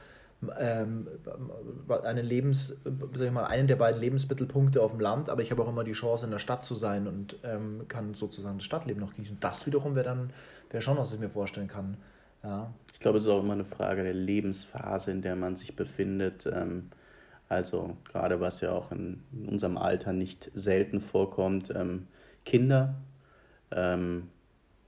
ähm, 0.57 1.07
eine 2.03 2.21
Lebens, 2.21 2.77
sag 3.13 3.27
ich 3.27 3.31
mal, 3.31 3.45
einen 3.45 3.67
der 3.67 3.75
beiden 3.75 3.99
Lebensmittelpunkte 3.99 4.81
auf 4.81 4.91
dem 4.91 5.01
Land, 5.01 5.29
aber 5.29 5.41
ich 5.41 5.51
habe 5.51 5.61
auch 5.61 5.67
immer 5.67 5.83
die 5.83 5.91
Chance, 5.91 6.25
in 6.25 6.31
der 6.31 6.39
Stadt 6.39 6.63
zu 6.63 6.75
sein 6.75 7.07
und 7.07 7.35
ähm, 7.43 7.85
kann 7.89 8.13
sozusagen 8.13 8.57
das 8.57 8.65
Stadtleben 8.65 9.01
noch 9.01 9.13
genießen. 9.13 9.37
Das 9.39 9.65
wiederum 9.65 9.95
wäre 9.95 10.05
dann 10.05 10.31
wäre 10.71 10.81
schon, 10.81 10.97
was 10.97 11.11
ich 11.11 11.19
mir 11.19 11.29
vorstellen 11.29 11.67
kann. 11.67 11.97
Ja. 12.43 12.73
Ich 12.93 12.99
glaube, 12.99 13.17
es 13.17 13.23
ist 13.23 13.29
auch 13.29 13.41
immer 13.41 13.53
eine 13.53 13.65
Frage 13.65 14.03
der 14.03 14.13
Lebensphase, 14.13 15.11
in 15.11 15.21
der 15.21 15.35
man 15.35 15.55
sich 15.55 15.75
befindet. 15.75 16.45
Ähm, 16.45 16.89
also 17.47 17.97
gerade 18.11 18.39
was 18.39 18.61
ja 18.61 18.71
auch 18.71 18.91
in 18.91 19.23
unserem 19.47 19.77
Alter 19.77 20.13
nicht 20.13 20.51
selten 20.53 21.01
vorkommt, 21.01 21.73
ähm, 21.75 22.07
Kinder. 22.45 22.95
Ähm, 23.71 24.29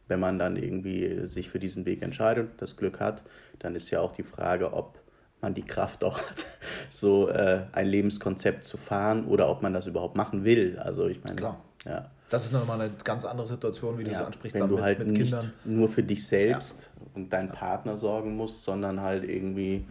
wenn 0.07 0.19
man 0.19 0.37
dann 0.37 0.57
irgendwie 0.57 1.25
sich 1.25 1.49
für 1.49 1.59
diesen 1.59 1.85
Weg 1.85 2.01
entscheidet, 2.01 2.61
das 2.61 2.75
Glück 2.75 2.99
hat, 2.99 3.23
dann 3.59 3.75
ist 3.75 3.89
ja 3.91 4.01
auch 4.01 4.11
die 4.11 4.23
Frage, 4.23 4.73
ob 4.73 4.99
man 5.39 5.53
die 5.53 5.63
Kraft 5.63 6.03
auch 6.03 6.19
hat, 6.19 6.45
so 6.89 7.29
äh, 7.29 7.61
ein 7.71 7.87
Lebenskonzept 7.87 8.65
zu 8.65 8.77
fahren 8.77 9.25
oder 9.25 9.49
ob 9.49 9.61
man 9.61 9.73
das 9.73 9.87
überhaupt 9.87 10.15
machen 10.15 10.43
will. 10.43 10.77
Also 10.79 11.07
ich 11.07 11.23
meine, 11.23 11.37
Klar. 11.37 11.61
ja. 11.85 12.11
Das 12.31 12.45
ist 12.45 12.53
nochmal 12.53 12.79
eine 12.79 12.91
ganz 13.03 13.25
andere 13.25 13.45
Situation, 13.45 13.97
wie 13.97 14.05
du 14.05 14.11
ja, 14.11 14.19
so 14.19 14.25
ansprichst. 14.25 14.57
Wenn 14.57 14.69
du 14.69 14.75
mit, 14.75 14.83
halt 14.83 14.99
mit 14.99 15.11
nicht 15.11 15.35
nur 15.65 15.89
für 15.89 16.01
dich 16.01 16.25
selbst 16.25 16.89
ja. 16.95 17.11
und 17.13 17.31
deinen 17.31 17.49
Partner 17.49 17.97
sorgen 17.97 18.37
musst, 18.37 18.63
sondern 18.63 19.01
halt 19.01 19.25
irgendwie 19.25 19.85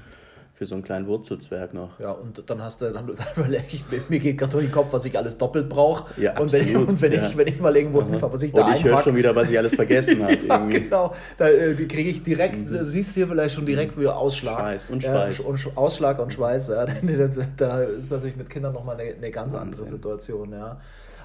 für 0.54 0.64
so 0.66 0.74
einen 0.74 0.84
kleinen 0.84 1.06
Wurzelzwerg 1.06 1.74
noch. 1.74 1.98
Ja, 2.00 2.12
und 2.12 2.42
dann 2.48 2.62
hast 2.62 2.80
du, 2.80 2.90
dann 2.92 3.08
überlege 3.36 3.64
ich, 3.68 3.84
mir 4.08 4.18
geht 4.18 4.38
gerade 4.38 4.52
durch 4.52 4.64
den 4.66 4.72
Kopf, 4.72 4.92
was 4.92 5.04
ich 5.04 5.16
alles 5.16 5.36
doppelt 5.36 5.68
brauche. 5.68 6.18
Ja, 6.20 6.38
und 6.38 6.50
wenn, 6.52 6.68
ich, 6.68 6.76
und 6.76 7.00
wenn, 7.00 7.12
ja. 7.12 7.28
ich, 7.28 7.36
wenn 7.36 7.46
ich 7.46 7.60
mal 7.60 7.76
irgendwo 7.76 8.02
hinfahre, 8.02 8.32
was 8.32 8.42
ich 8.42 8.52
da 8.52 8.66
Und 8.66 8.76
ich 8.76 8.84
höre 8.84 9.02
schon 9.02 9.16
wieder, 9.16 9.36
was 9.36 9.50
ich 9.50 9.58
alles 9.58 9.74
vergessen 9.74 10.22
habe. 10.22 10.34
ja, 10.34 10.58
irgendwie. 10.58 10.80
genau. 10.80 11.14
Da 11.36 11.48
äh, 11.48 11.74
kriege 11.74 12.10
ich 12.10 12.22
direkt, 12.22 12.70
du 12.70 12.86
siehst 12.86 13.14
hier 13.14 13.28
vielleicht 13.28 13.54
schon 13.54 13.66
direkt 13.66 13.98
wieder 13.98 14.16
Ausschlag. 14.16 14.58
Schweiß 14.58 14.86
und 14.90 15.02
Schweiß. 15.02 15.40
und 15.40 15.58
Sch- 15.58 15.76
Ausschlag 15.76 16.18
und 16.18 16.32
Schweiß, 16.32 16.68
ja. 16.68 16.86
da, 17.56 17.82
ist 17.82 18.10
natürlich 18.10 18.36
mit 18.36 18.48
Kindern 18.48 18.72
nochmal 18.72 18.98
eine, 18.98 19.14
eine 19.14 19.30
ganz 19.30 19.54
andere 19.54 19.80
Wahnsinn. 19.80 19.96
Situation, 19.96 20.52
ja. 20.52 20.78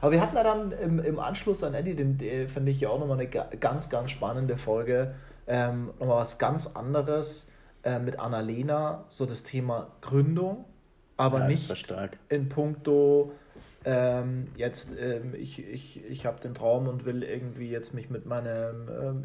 Aber 0.06 0.12
wir 0.12 0.22
hatten 0.22 0.36
ja 0.36 0.44
dann 0.44 0.72
im, 0.72 1.00
im 1.00 1.20
Anschluss 1.20 1.64
an 1.64 1.74
Eddie, 1.74 1.96
den, 1.96 2.20
den 2.20 2.48
finde 2.48 2.72
ich 2.72 2.80
ja 2.80 2.90
auch 2.90 3.00
nochmal 3.00 3.18
eine 3.18 3.28
ga- 3.28 3.50
ganz, 3.60 3.90
ganz 3.90 4.12
spannende 4.12 4.56
Folge. 4.56 5.16
Ähm, 5.48 5.90
nochmal 6.00 6.18
was 6.20 6.38
ganz 6.38 6.68
anderes 6.76 7.50
äh, 7.82 7.98
mit 7.98 8.20
Annalena, 8.20 9.06
so 9.10 9.26
das 9.26 9.44
Thema 9.44 9.88
Gründung, 10.02 10.66
aber 11.18 11.40
Ja, 11.40 11.48
nicht 11.48 11.92
in 12.30 12.50
puncto 12.50 13.32
ähm, 13.84 14.46
jetzt, 14.56 14.92
ähm, 14.96 15.34
ich, 15.34 15.68
ich, 15.68 16.06
ich 16.08 16.26
habe 16.28 16.40
den 16.40 16.54
Traum 16.54 16.88
und 16.88 17.04
will 17.06 17.24
irgendwie 17.24 17.72
jetzt 17.72 17.96
mich 17.96 18.12
mit 18.12 18.28
meinem, 18.28 18.88
ähm, 19.02 19.24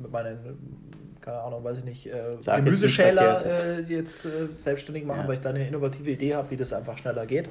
mit 0.00 0.10
meinen, 0.10 1.18
keine 1.20 1.40
Ahnung, 1.40 1.62
weiß 1.62 1.76
ich 1.76 1.84
nicht, 1.84 2.06
äh, 2.06 2.36
Sag 2.40 2.56
jetzt 2.56 2.64
Gemüseschäler 2.64 3.44
nichts 3.44 3.62
äh, 3.62 3.80
jetzt 3.82 4.24
äh, 4.24 4.46
selbstständig 4.52 5.04
machen, 5.04 5.20
Ja. 5.20 5.28
weil 5.28 5.34
ich 5.34 5.40
da 5.42 5.50
eine 5.50 5.68
innovative 5.68 6.10
Idee 6.10 6.36
habe, 6.36 6.50
wie 6.52 6.56
das 6.56 6.72
einfach 6.72 6.96
schneller 6.96 7.26
geht. 7.26 7.50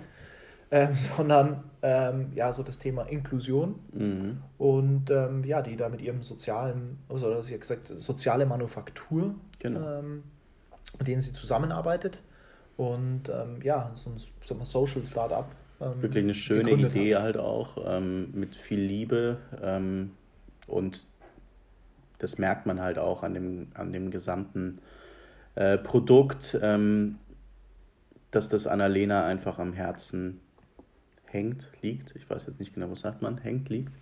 Ähm, 0.72 0.96
sondern 1.18 1.64
ähm, 1.82 2.32
ja, 2.36 2.52
so 2.54 2.62
das 2.64 2.78
Thema 2.78 3.04
Inklusion 3.04 3.76
Mhm. 3.94 4.38
und 4.58 5.10
ähm, 5.10 5.44
ja, 5.44 5.62
die 5.62 5.76
da 5.78 5.90
mit 5.90 6.02
ihrem 6.02 6.22
sozialen, 6.24 6.98
also 7.10 7.30
das 7.34 7.50
ja 7.50 7.58
gesagt, 7.58 7.88
soziale 7.88 8.46
Manufaktur, 8.46 9.34
Genau. 9.60 10.00
ähm, 10.00 10.24
mit 10.98 11.08
denen 11.08 11.22
sie 11.22 11.34
zusammenarbeitet. 11.34 12.20
Und 12.78 13.30
ähm, 13.30 13.62
ja, 13.64 13.92
so 13.94 14.10
ein 14.10 14.20
sagen 14.46 14.60
wir, 14.62 14.66
Social 14.66 15.06
Startup. 15.06 15.46
Ähm, 15.82 16.02
Wirklich 16.02 16.24
eine 16.24 16.34
schöne 16.34 16.72
Idee 16.72 17.16
hat. 17.16 17.24
halt 17.24 17.38
auch, 17.38 18.00
mit 18.34 18.56
viel 18.56 18.80
Liebe 18.82 19.38
und 20.68 21.06
das 22.20 22.38
merkt 22.38 22.66
man 22.66 22.80
halt 22.82 23.00
auch 23.00 23.24
an 23.24 23.34
dem, 23.34 23.68
an 23.74 23.92
dem 23.94 24.12
gesamten 24.12 24.80
äh, 25.56 25.78
Produkt, 25.78 26.58
dass 28.32 28.50
das 28.50 28.68
Annalena 28.68 29.26
einfach 29.26 29.58
am 29.60 29.74
Herzen 29.74 30.40
hängt, 31.32 31.68
liegt. 31.82 32.16
Ich 32.16 32.30
weiß 32.30 32.46
jetzt 32.48 32.60
nicht 32.60 32.74
genau, 32.74 32.90
was 32.92 33.02
sagt 33.02 33.22
man? 33.22 33.38
Hängt, 33.38 33.70
liegt? 33.70 33.94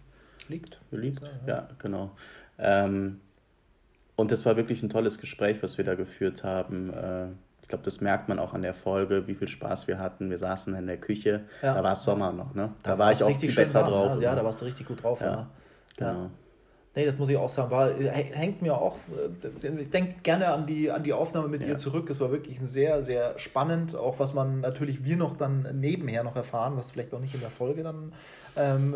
Liegt. 0.47 0.79
Liegt? 0.91 1.21
Ja, 1.21 1.29
Ja, 1.47 1.67
genau. 1.79 2.11
Ähm, 2.57 3.19
und 4.15 4.31
das 4.31 4.45
war 4.45 4.55
wirklich 4.57 4.81
ein 4.81 4.89
tolles 4.89 5.19
Gespräch, 5.19 5.61
was 5.61 5.77
wir 5.77 5.85
da 5.85 5.95
geführt 5.95 6.43
haben. 6.43 6.91
Äh, 6.93 7.27
ich 7.61 7.67
glaube, 7.67 7.83
das 7.83 7.99
merkt 8.01 8.29
man 8.29 8.39
auch 8.39 8.53
an 8.53 8.61
der 8.61 8.73
Folge, 8.73 9.27
wie 9.27 9.35
viel 9.35 9.47
Spaß 9.47 9.87
wir 9.87 9.99
hatten. 9.99 10.29
Wir 10.29 10.37
saßen 10.37 10.73
in 10.75 10.87
der 10.87 10.97
Küche, 10.97 11.41
Ja. 11.61 11.73
da 11.73 11.83
war 11.83 11.91
es 11.91 12.03
Sommer 12.03 12.31
noch, 12.31 12.55
ne? 12.55 12.73
Da, 12.81 12.91
war 12.97 13.07
warst 13.09 13.21
ich 13.21 13.27
auch 13.27 13.39
viel 13.39 13.53
besser 13.53 13.81
warm, 13.81 13.91
drauf. 13.91 14.07
Ja, 14.15 14.21
ja, 14.21 14.29
immer. 14.31 14.35
da 14.41 14.45
warst 14.45 14.61
du 14.61 14.65
richtig 14.65 14.87
gut 14.87 15.03
drauf. 15.03 15.19
Ja, 15.21 15.27
Ja. 15.27 15.47
Genau. 15.97 16.31
Nee, 16.95 17.05
das 17.05 17.17
muss 17.17 17.29
ich 17.29 17.37
auch 17.37 17.49
sagen. 17.49 17.69
War, 17.69 17.93
hängt 17.93 18.63
mir 18.63 18.75
auch, 18.75 18.95
äh, 19.53 19.79
ich 19.81 19.89
denke 19.91 20.15
gerne 20.23 20.47
an 20.47 20.65
die, 20.65 20.89
an 20.89 21.03
die 21.03 21.13
Aufnahme 21.13 21.47
mit 21.47 21.61
Ja. 21.61 21.69
ihr 21.69 21.77
zurück. 21.77 22.09
Es 22.09 22.19
war 22.19 22.31
wirklich 22.31 22.59
sehr, 22.61 23.03
sehr 23.03 23.37
spannend. 23.37 23.95
Auch 23.95 24.17
was 24.19 24.33
man 24.33 24.61
natürlich 24.61 25.03
wir 25.03 25.15
noch 25.15 25.37
dann 25.37 25.79
nebenher 25.79 26.23
noch 26.23 26.35
erfahren, 26.35 26.75
was 26.75 26.89
vielleicht 26.89 27.13
auch 27.13 27.19
nicht 27.19 27.35
in 27.35 27.41
der 27.41 27.51
Folge 27.51 27.83
dann, 27.83 28.13
ähm, 28.55 28.95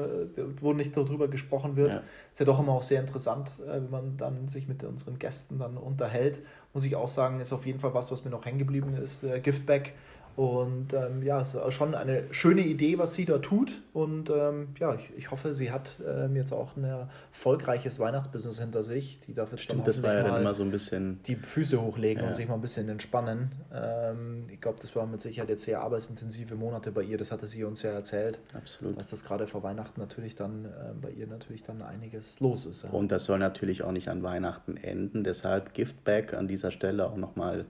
wo 0.60 0.74
nicht 0.74 0.98
darüber 0.98 1.28
gesprochen 1.28 1.76
wird. 1.76 1.94
Ja. 1.94 2.02
Ist 2.32 2.40
ja 2.40 2.46
doch 2.48 2.60
immer 2.60 2.72
auch 2.72 2.82
sehr 2.82 3.02
interessant, 3.02 3.60
äh, 3.68 3.74
wenn 3.74 3.92
man 3.92 4.18
dann 4.18 4.48
sich 4.48 4.68
mit 4.68 4.84
unseren 4.84 5.20
Gästen 5.20 5.60
dann 5.60 5.78
unterhält. 5.78 6.40
Muss 6.74 6.84
ich 6.86 6.96
auch 6.96 7.10
sagen, 7.10 7.40
ist 7.40 7.54
auf 7.54 7.68
jeden 7.68 7.80
Fall 7.80 7.94
was, 7.94 8.12
was 8.12 8.26
mir 8.26 8.32
noch 8.32 8.46
hängen 8.46 8.58
geblieben 8.58 8.96
ist. 8.96 9.24
Äh, 9.24 9.40
Giftback. 9.42 9.94
Und 10.36 10.94
ähm, 10.94 11.24
ja, 11.24 11.42
es 11.42 11.54
ist 11.56 11.74
schon 11.74 11.94
eine 11.94 12.24
schöne 12.32 12.62
Idee, 12.62 12.98
was 12.98 13.14
sie 13.14 13.26
da 13.26 13.38
tut. 13.40 13.82
Und 13.94 14.30
ähm, 14.30 14.70
ja, 14.80 14.96
ich, 14.96 15.12
ich 15.18 15.32
hoffe, 15.32 15.54
sie 15.54 15.72
hat 15.72 15.98
ähm, 16.08 16.36
jetzt 16.36 16.52
auch 16.54 16.76
ein 16.78 16.84
erfolgreiches 16.84 18.00
Weihnachtsbusiness 18.00 18.60
hinter 18.60 18.84
sich. 18.84 19.20
Die 19.28 19.34
darf 19.34 19.52
jetzt 19.52 19.64
Stimmt, 19.64 19.88
das 19.88 20.02
war 20.02 20.14
ja 20.14 20.22
dann 20.24 20.32
mal 20.32 20.42
immer 20.42 20.54
so 20.54 20.64
ein 20.64 20.72
bisschen. 20.72 21.20
die 21.28 21.36
Füße 21.36 21.82
hochlegen 21.82 22.24
Ja. 22.24 22.30
und 22.30 22.36
sich 22.36 22.48
mal 22.48 22.56
ein 22.56 22.62
bisschen 22.62 22.88
entspannen. 22.90 23.52
Ähm, 23.74 24.46
ich 24.50 24.62
glaube, 24.62 24.80
das 24.82 24.96
war 24.96 25.06
mit 25.06 25.22
Sicherheit 25.22 25.50
jetzt 25.50 25.64
sehr 25.64 25.82
arbeitsintensive 25.82 26.56
Monate 26.56 26.92
bei 26.92 27.04
ihr. 27.04 27.18
Das 27.18 27.32
hatte 27.32 27.46
sie 27.48 27.64
uns 27.64 27.82
ja 27.84 27.92
erzählt, 27.92 28.40
Absolut. 28.54 28.98
dass 28.98 29.10
das 29.10 29.24
gerade 29.24 29.48
vor 29.48 29.64
Weihnachten 29.64 30.00
natürlich 30.00 30.36
dann 30.36 30.66
äh, 30.66 30.70
bei 31.02 31.10
ihr 31.12 31.28
natürlich 31.28 31.64
dann 31.64 31.82
einiges 31.82 32.40
los 32.40 32.66
ist. 32.66 32.84
Ja. 32.84 32.90
Und 32.92 33.12
das 33.12 33.26
soll 33.26 33.40
natürlich 33.40 33.84
auch 33.84 33.92
nicht 33.92 34.08
an 34.08 34.24
Weihnachten 34.24 34.78
enden. 34.78 35.24
Deshalb 35.24 35.74
Giftback 35.74 36.34
an 36.34 36.48
dieser 36.48 36.72
Stelle 36.72 37.06
auch 37.06 37.18
nochmal 37.18 37.66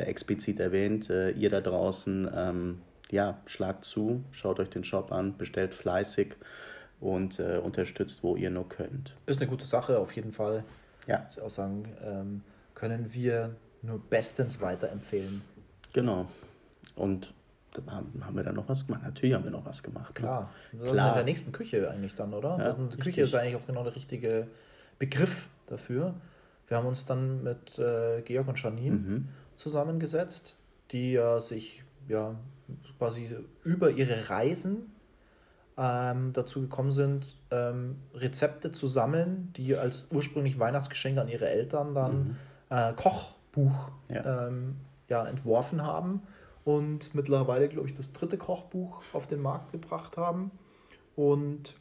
explizit 0.00 0.60
erwähnt. 0.60 1.10
Äh, 1.10 1.30
ihr 1.30 1.50
da 1.50 1.60
draußen, 1.60 2.28
ähm, 2.34 2.80
ja, 3.10 3.38
schlagt 3.46 3.84
zu, 3.84 4.24
schaut 4.32 4.58
euch 4.60 4.70
den 4.70 4.84
Shop 4.84 5.12
an, 5.12 5.36
bestellt 5.36 5.74
fleißig 5.74 6.34
und 7.00 7.38
äh, 7.40 7.58
unterstützt, 7.58 8.22
wo 8.22 8.36
ihr 8.36 8.50
nur 8.50 8.68
könnt. 8.68 9.14
Ist 9.26 9.40
eine 9.40 9.48
gute 9.50 9.66
Sache 9.66 9.98
auf 9.98 10.12
jeden 10.12 10.32
Fall. 10.32 10.64
Ja, 11.06 11.26
ich 11.32 11.40
auch 11.40 11.50
sagen, 11.50 11.84
ähm, 12.04 12.42
können 12.74 13.12
wir 13.12 13.54
nur 13.82 13.98
bestens 13.98 14.60
weiterempfehlen. 14.60 15.42
genau. 15.92 16.26
Und 16.94 17.32
dann 17.74 17.90
haben, 17.90 18.12
haben 18.24 18.36
wir 18.36 18.42
da 18.44 18.52
noch 18.52 18.68
was 18.68 18.86
gemacht? 18.86 19.02
Natürlich 19.02 19.34
haben 19.34 19.44
wir 19.44 19.50
noch 19.50 19.64
was 19.64 19.82
gemacht. 19.82 20.14
ne? 20.14 20.20
Klar. 20.20 20.50
Ist 20.72 20.82
Klar. 20.92 21.08
in 21.08 21.14
der 21.14 21.24
nächsten 21.24 21.52
Küche 21.52 21.90
eigentlich 21.90 22.14
dann, 22.14 22.34
oder? 22.34 22.58
Ja, 22.58 22.72
die. 22.74 22.96
Küche 22.98 23.22
ist 23.22 23.34
eigentlich 23.34 23.56
auch 23.56 23.66
genau 23.66 23.82
der 23.82 23.96
richtige 23.96 24.46
Begriff 24.98 25.48
dafür. 25.68 26.12
Wir 26.68 26.76
haben 26.76 26.86
uns 26.86 27.06
dann 27.06 27.42
mit 27.42 27.78
äh, 27.78 28.20
Georg 28.22 28.46
und 28.48 28.62
Janine 28.62 28.96
Mhm. 28.96 29.28
Zusammengesetzt, 29.62 30.56
die 30.90 31.12
ja 31.12 31.40
sich 31.40 31.84
ja 32.08 32.34
quasi 32.98 33.34
über 33.64 33.90
ihre 33.90 34.28
Reisen 34.28 34.92
ähm, 35.78 36.32
dazu 36.32 36.60
gekommen 36.62 36.90
sind, 36.92 37.36
ähm, 37.50 37.96
Rezepte 38.14 38.72
zu 38.72 38.86
sammeln, 38.86 39.52
die 39.56 39.76
als 39.76 40.08
ursprünglich 40.10 40.58
Weihnachtsgeschenk 40.58 41.18
an 41.18 41.28
ihre 41.28 41.48
Eltern 41.48 41.94
dann 41.94 42.36
äh, 42.68 42.92
Kochbuch 42.94 43.90
Mhm. 44.08 44.14
Ja. 44.14 44.48
ähm, 44.48 44.76
ja, 45.08 45.26
entworfen 45.26 45.82
haben 45.82 46.22
und 46.64 47.14
mittlerweile, 47.14 47.68
glaube 47.68 47.88
ich, 47.88 47.94
das 47.94 48.12
dritte 48.12 48.38
Kochbuch 48.38 49.02
auf 49.12 49.26
den 49.26 49.40
Markt 49.40 49.72
gebracht 49.72 50.16
haben 50.16 50.50
und 51.16 51.74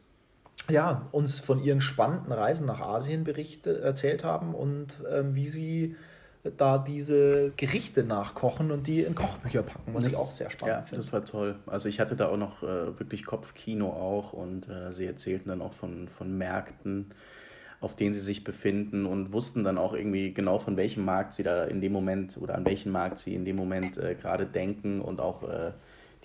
ja, 0.70 1.08
uns 1.12 1.40
von 1.40 1.64
ihren 1.64 1.82
spannenden 1.82 2.32
Reisen 2.32 2.68
nach 2.68 2.82
Asien 2.82 3.24
berichte, 3.24 3.82
erzählt 3.82 4.24
haben 4.24 4.54
und 4.54 5.02
ähm, 5.10 5.34
wie 5.34 5.48
sie 5.48 5.96
da 6.58 6.78
diese 6.80 7.52
Gerichte 7.56 8.04
nachkochen 8.04 8.72
und 8.72 8.88
die 8.88 9.02
in 9.02 9.14
Kochbücher 9.14 9.62
packen, 9.62 9.94
was 9.94 10.06
ich 10.06 10.16
auch 10.16 10.32
sehr 10.32 10.50
spannend 10.50 10.76
Ja, 10.76 10.82
finde. 10.82 10.96
das 10.98 11.14
war 11.14 11.24
toll. 11.24 11.56
Also 11.68 11.88
ich 11.88 12.00
hatte 12.00 12.16
da 12.16 12.30
auch 12.30 12.38
noch 12.38 12.64
äh, 12.64 13.00
wirklich 13.00 13.26
Kopfkino 13.26 13.90
auch 13.90 14.34
und 14.34 14.68
äh, 14.68 14.92
sie 14.92 15.06
erzählten 15.06 15.50
dann 15.50 15.62
auch 15.62 15.74
von, 15.74 16.08
von 16.08 16.36
Märkten, 16.38 17.12
auf 17.80 17.96
denen 17.96 18.14
sie 18.14 18.22
sich 18.22 18.44
befinden 18.44 19.06
und 19.06 19.34
wussten 19.34 19.64
dann 19.64 19.78
auch 19.78 19.94
irgendwie 19.94 20.34
genau 20.34 20.58
von 20.58 20.78
welchem 20.78 21.06
Markt 21.06 21.34
sie 21.34 21.44
da 21.44 21.66
in 21.66 21.80
dem 21.82 21.92
Moment 21.92 22.38
oder 22.38 22.56
an 22.56 22.66
welchen 22.66 22.92
Markt 22.92 23.20
sie 23.20 23.36
in 23.36 23.46
dem 23.46 23.56
Moment 23.56 23.98
äh, 23.98 24.16
gerade 24.16 24.46
denken 24.46 25.02
und 25.02 25.20
auch 25.20 25.44
äh, 25.44 25.72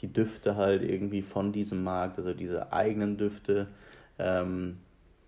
die 0.00 0.12
Düfte 0.12 0.56
halt 0.56 0.82
irgendwie 0.82 1.22
von 1.22 1.52
diesem 1.52 1.82
Markt, 1.84 2.18
also 2.18 2.32
diese 2.32 2.72
eigenen 2.72 3.16
Düfte. 3.18 3.66
Ähm, 4.18 4.78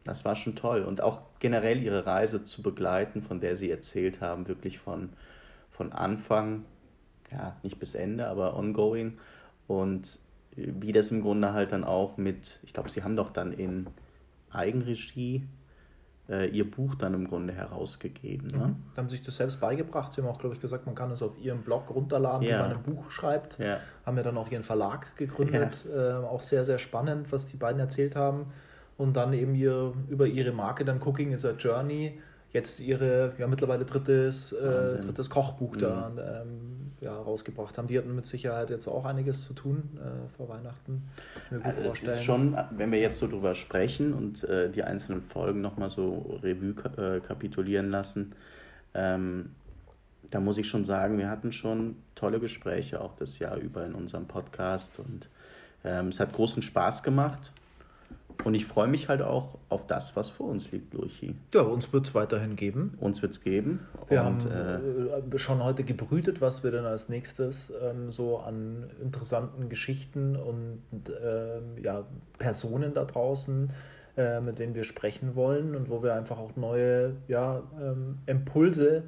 das 0.08 0.24
war 0.24 0.36
schon 0.36 0.56
toll. 0.56 0.82
Und 0.82 1.00
auch 1.00 1.20
generell 1.38 1.82
ihre 1.82 2.06
Reise 2.06 2.44
zu 2.44 2.62
begleiten, 2.62 3.22
von 3.22 3.40
der 3.40 3.56
sie 3.56 3.70
erzählt 3.70 4.20
haben, 4.20 4.48
wirklich 4.48 4.78
von, 4.78 5.10
von 5.70 5.92
Anfang, 5.92 6.64
ja, 7.30 7.56
nicht 7.62 7.78
bis 7.78 7.94
Ende, 7.94 8.26
aber 8.26 8.56
ongoing. 8.56 9.18
Und 9.66 10.18
wie 10.56 10.92
das 10.92 11.10
im 11.10 11.22
Grunde 11.22 11.52
halt 11.52 11.72
dann 11.72 11.84
auch 11.84 12.16
mit, 12.16 12.58
ich 12.62 12.72
glaube, 12.72 12.90
sie 12.90 13.02
haben 13.04 13.16
doch 13.16 13.30
dann 13.30 13.52
in 13.52 13.86
Eigenregie 14.50 15.46
äh, 16.28 16.48
ihr 16.48 16.70
Buch 16.70 16.94
dann 16.94 17.14
im 17.14 17.28
Grunde 17.28 17.52
herausgegeben. 17.52 18.48
Ne? 18.48 18.58
Mhm. 18.58 18.96
Haben 18.96 19.08
sie 19.08 19.16
sich 19.16 19.24
das 19.24 19.36
selbst 19.36 19.60
beigebracht. 19.60 20.12
Sie 20.12 20.20
haben 20.20 20.28
auch, 20.28 20.38
glaube 20.38 20.54
ich, 20.54 20.60
gesagt, 20.60 20.86
man 20.86 20.94
kann 20.94 21.10
es 21.10 21.22
auf 21.22 21.38
ihrem 21.38 21.62
Blog 21.62 21.90
runterladen, 21.94 22.46
Ja. 22.46 22.58
wie 22.58 22.62
man 22.62 22.72
ein 22.72 22.82
Buch 22.82 23.10
schreibt. 23.10 23.58
Ja. 23.58 23.78
Haben 24.04 24.16
ja 24.16 24.22
dann 24.22 24.36
auch 24.36 24.50
ihren 24.50 24.62
Verlag 24.62 25.16
gegründet. 25.16 25.86
Äh, 25.94 26.12
auch 26.14 26.42
sehr, 26.42 26.64
sehr 26.64 26.78
spannend, 26.78 27.32
was 27.32 27.46
die 27.46 27.56
beiden 27.56 27.80
erzählt 27.80 28.16
haben. 28.16 28.46
Und 28.98 29.16
dann 29.16 29.32
eben 29.32 29.54
ihr, 29.54 29.94
über 30.10 30.26
ihre 30.26 30.52
Marke, 30.52 30.84
dann 30.84 31.00
Cooking 31.00 31.32
is 31.32 31.46
a 31.46 31.52
Journey, 31.52 32.20
jetzt 32.52 32.80
ihre 32.80 33.32
ja 33.38 33.46
mittlerweile 33.46 33.84
drittes, 33.84 34.52
äh, 34.52 35.00
drittes 35.00 35.30
Kochbuch 35.30 35.76
Mhm. 35.76 35.78
da 35.78 36.12
ähm, 36.42 36.92
ja, 37.00 37.14
rausgebracht 37.14 37.78
haben. 37.78 37.86
Die 37.86 37.96
hatten 37.96 38.14
mit 38.14 38.26
Sicherheit 38.26 38.70
jetzt 38.70 38.88
auch 38.88 39.04
einiges 39.04 39.44
zu 39.44 39.54
tun 39.54 39.98
äh, 39.98 40.28
vor 40.36 40.48
Weihnachten. 40.48 41.08
Also 41.62 41.82
es 41.82 42.02
ist 42.02 42.24
schon, 42.24 42.58
wenn 42.72 42.90
wir 42.90 42.98
jetzt 42.98 43.18
so 43.18 43.28
drüber 43.28 43.54
sprechen 43.54 44.12
und 44.12 44.42
äh, 44.44 44.68
die 44.68 44.82
einzelnen 44.82 45.22
Folgen 45.22 45.60
nochmal 45.60 45.90
so 45.90 46.38
Revue 46.42 46.74
äh, 46.96 47.20
kapitulieren 47.20 47.90
lassen, 47.90 48.34
ähm, 48.94 49.50
da 50.30 50.40
muss 50.40 50.58
ich 50.58 50.68
schon 50.68 50.84
sagen, 50.84 51.18
wir 51.18 51.30
hatten 51.30 51.52
schon 51.52 51.96
tolle 52.14 52.40
Gespräche 52.40 53.00
auch 53.00 53.14
das 53.14 53.38
Jahr 53.38 53.56
über 53.56 53.86
in 53.86 53.94
unserem 53.94 54.26
Podcast 54.26 54.98
und 54.98 55.28
ähm, 55.84 56.08
es 56.08 56.18
hat 56.18 56.32
großen 56.32 56.62
Spaß 56.62 57.02
gemacht. 57.02 57.52
Und 58.44 58.54
ich 58.54 58.66
freue 58.66 58.86
mich 58.88 59.08
halt 59.08 59.20
auch 59.20 59.58
auf 59.68 59.86
das, 59.86 60.14
was 60.14 60.28
vor 60.28 60.48
uns 60.48 60.70
liegt, 60.70 60.94
Lurchi. 60.94 61.34
Ja, 61.52 61.62
uns 61.62 61.92
wird 61.92 62.06
es 62.06 62.14
weiterhin 62.14 62.54
geben. 62.54 62.96
Uns 63.00 63.20
wird 63.20 63.32
es 63.32 63.40
geben. 63.40 63.80
Wir 64.08 64.20
und, 64.20 64.44
haben 64.44 65.32
äh, 65.32 65.38
schon 65.38 65.62
heute 65.62 65.82
gebrütet, 65.82 66.40
was 66.40 66.62
wir 66.62 66.70
dann 66.70 66.86
als 66.86 67.08
nächstes 67.08 67.72
ähm, 67.82 68.12
so 68.12 68.38
an 68.38 68.84
interessanten 69.02 69.68
Geschichten 69.68 70.36
und 70.36 70.82
äh, 71.08 71.82
ja, 71.82 72.04
Personen 72.38 72.94
da 72.94 73.04
draußen, 73.04 73.70
äh, 74.16 74.40
mit 74.40 74.60
denen 74.60 74.74
wir 74.74 74.84
sprechen 74.84 75.34
wollen 75.34 75.74
und 75.74 75.90
wo 75.90 76.02
wir 76.02 76.14
einfach 76.14 76.38
auch 76.38 76.54
neue 76.56 77.16
ja, 77.26 77.62
ähm, 77.80 78.18
Impulse 78.26 79.02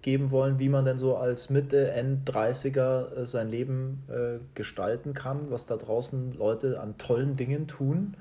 geben 0.00 0.30
wollen, 0.30 0.60
wie 0.60 0.68
man 0.68 0.84
denn 0.84 1.00
so 1.00 1.16
als 1.16 1.50
Mitte, 1.50 1.90
End 1.90 2.30
30er 2.30 3.16
äh, 3.16 3.26
sein 3.26 3.50
Leben 3.50 4.04
äh, 4.08 4.38
gestalten 4.54 5.12
kann, 5.12 5.50
was 5.50 5.66
da 5.66 5.76
draußen 5.76 6.34
Leute 6.34 6.80
an 6.80 6.96
tollen 6.98 7.36
Dingen 7.36 7.66
tun 7.66 8.14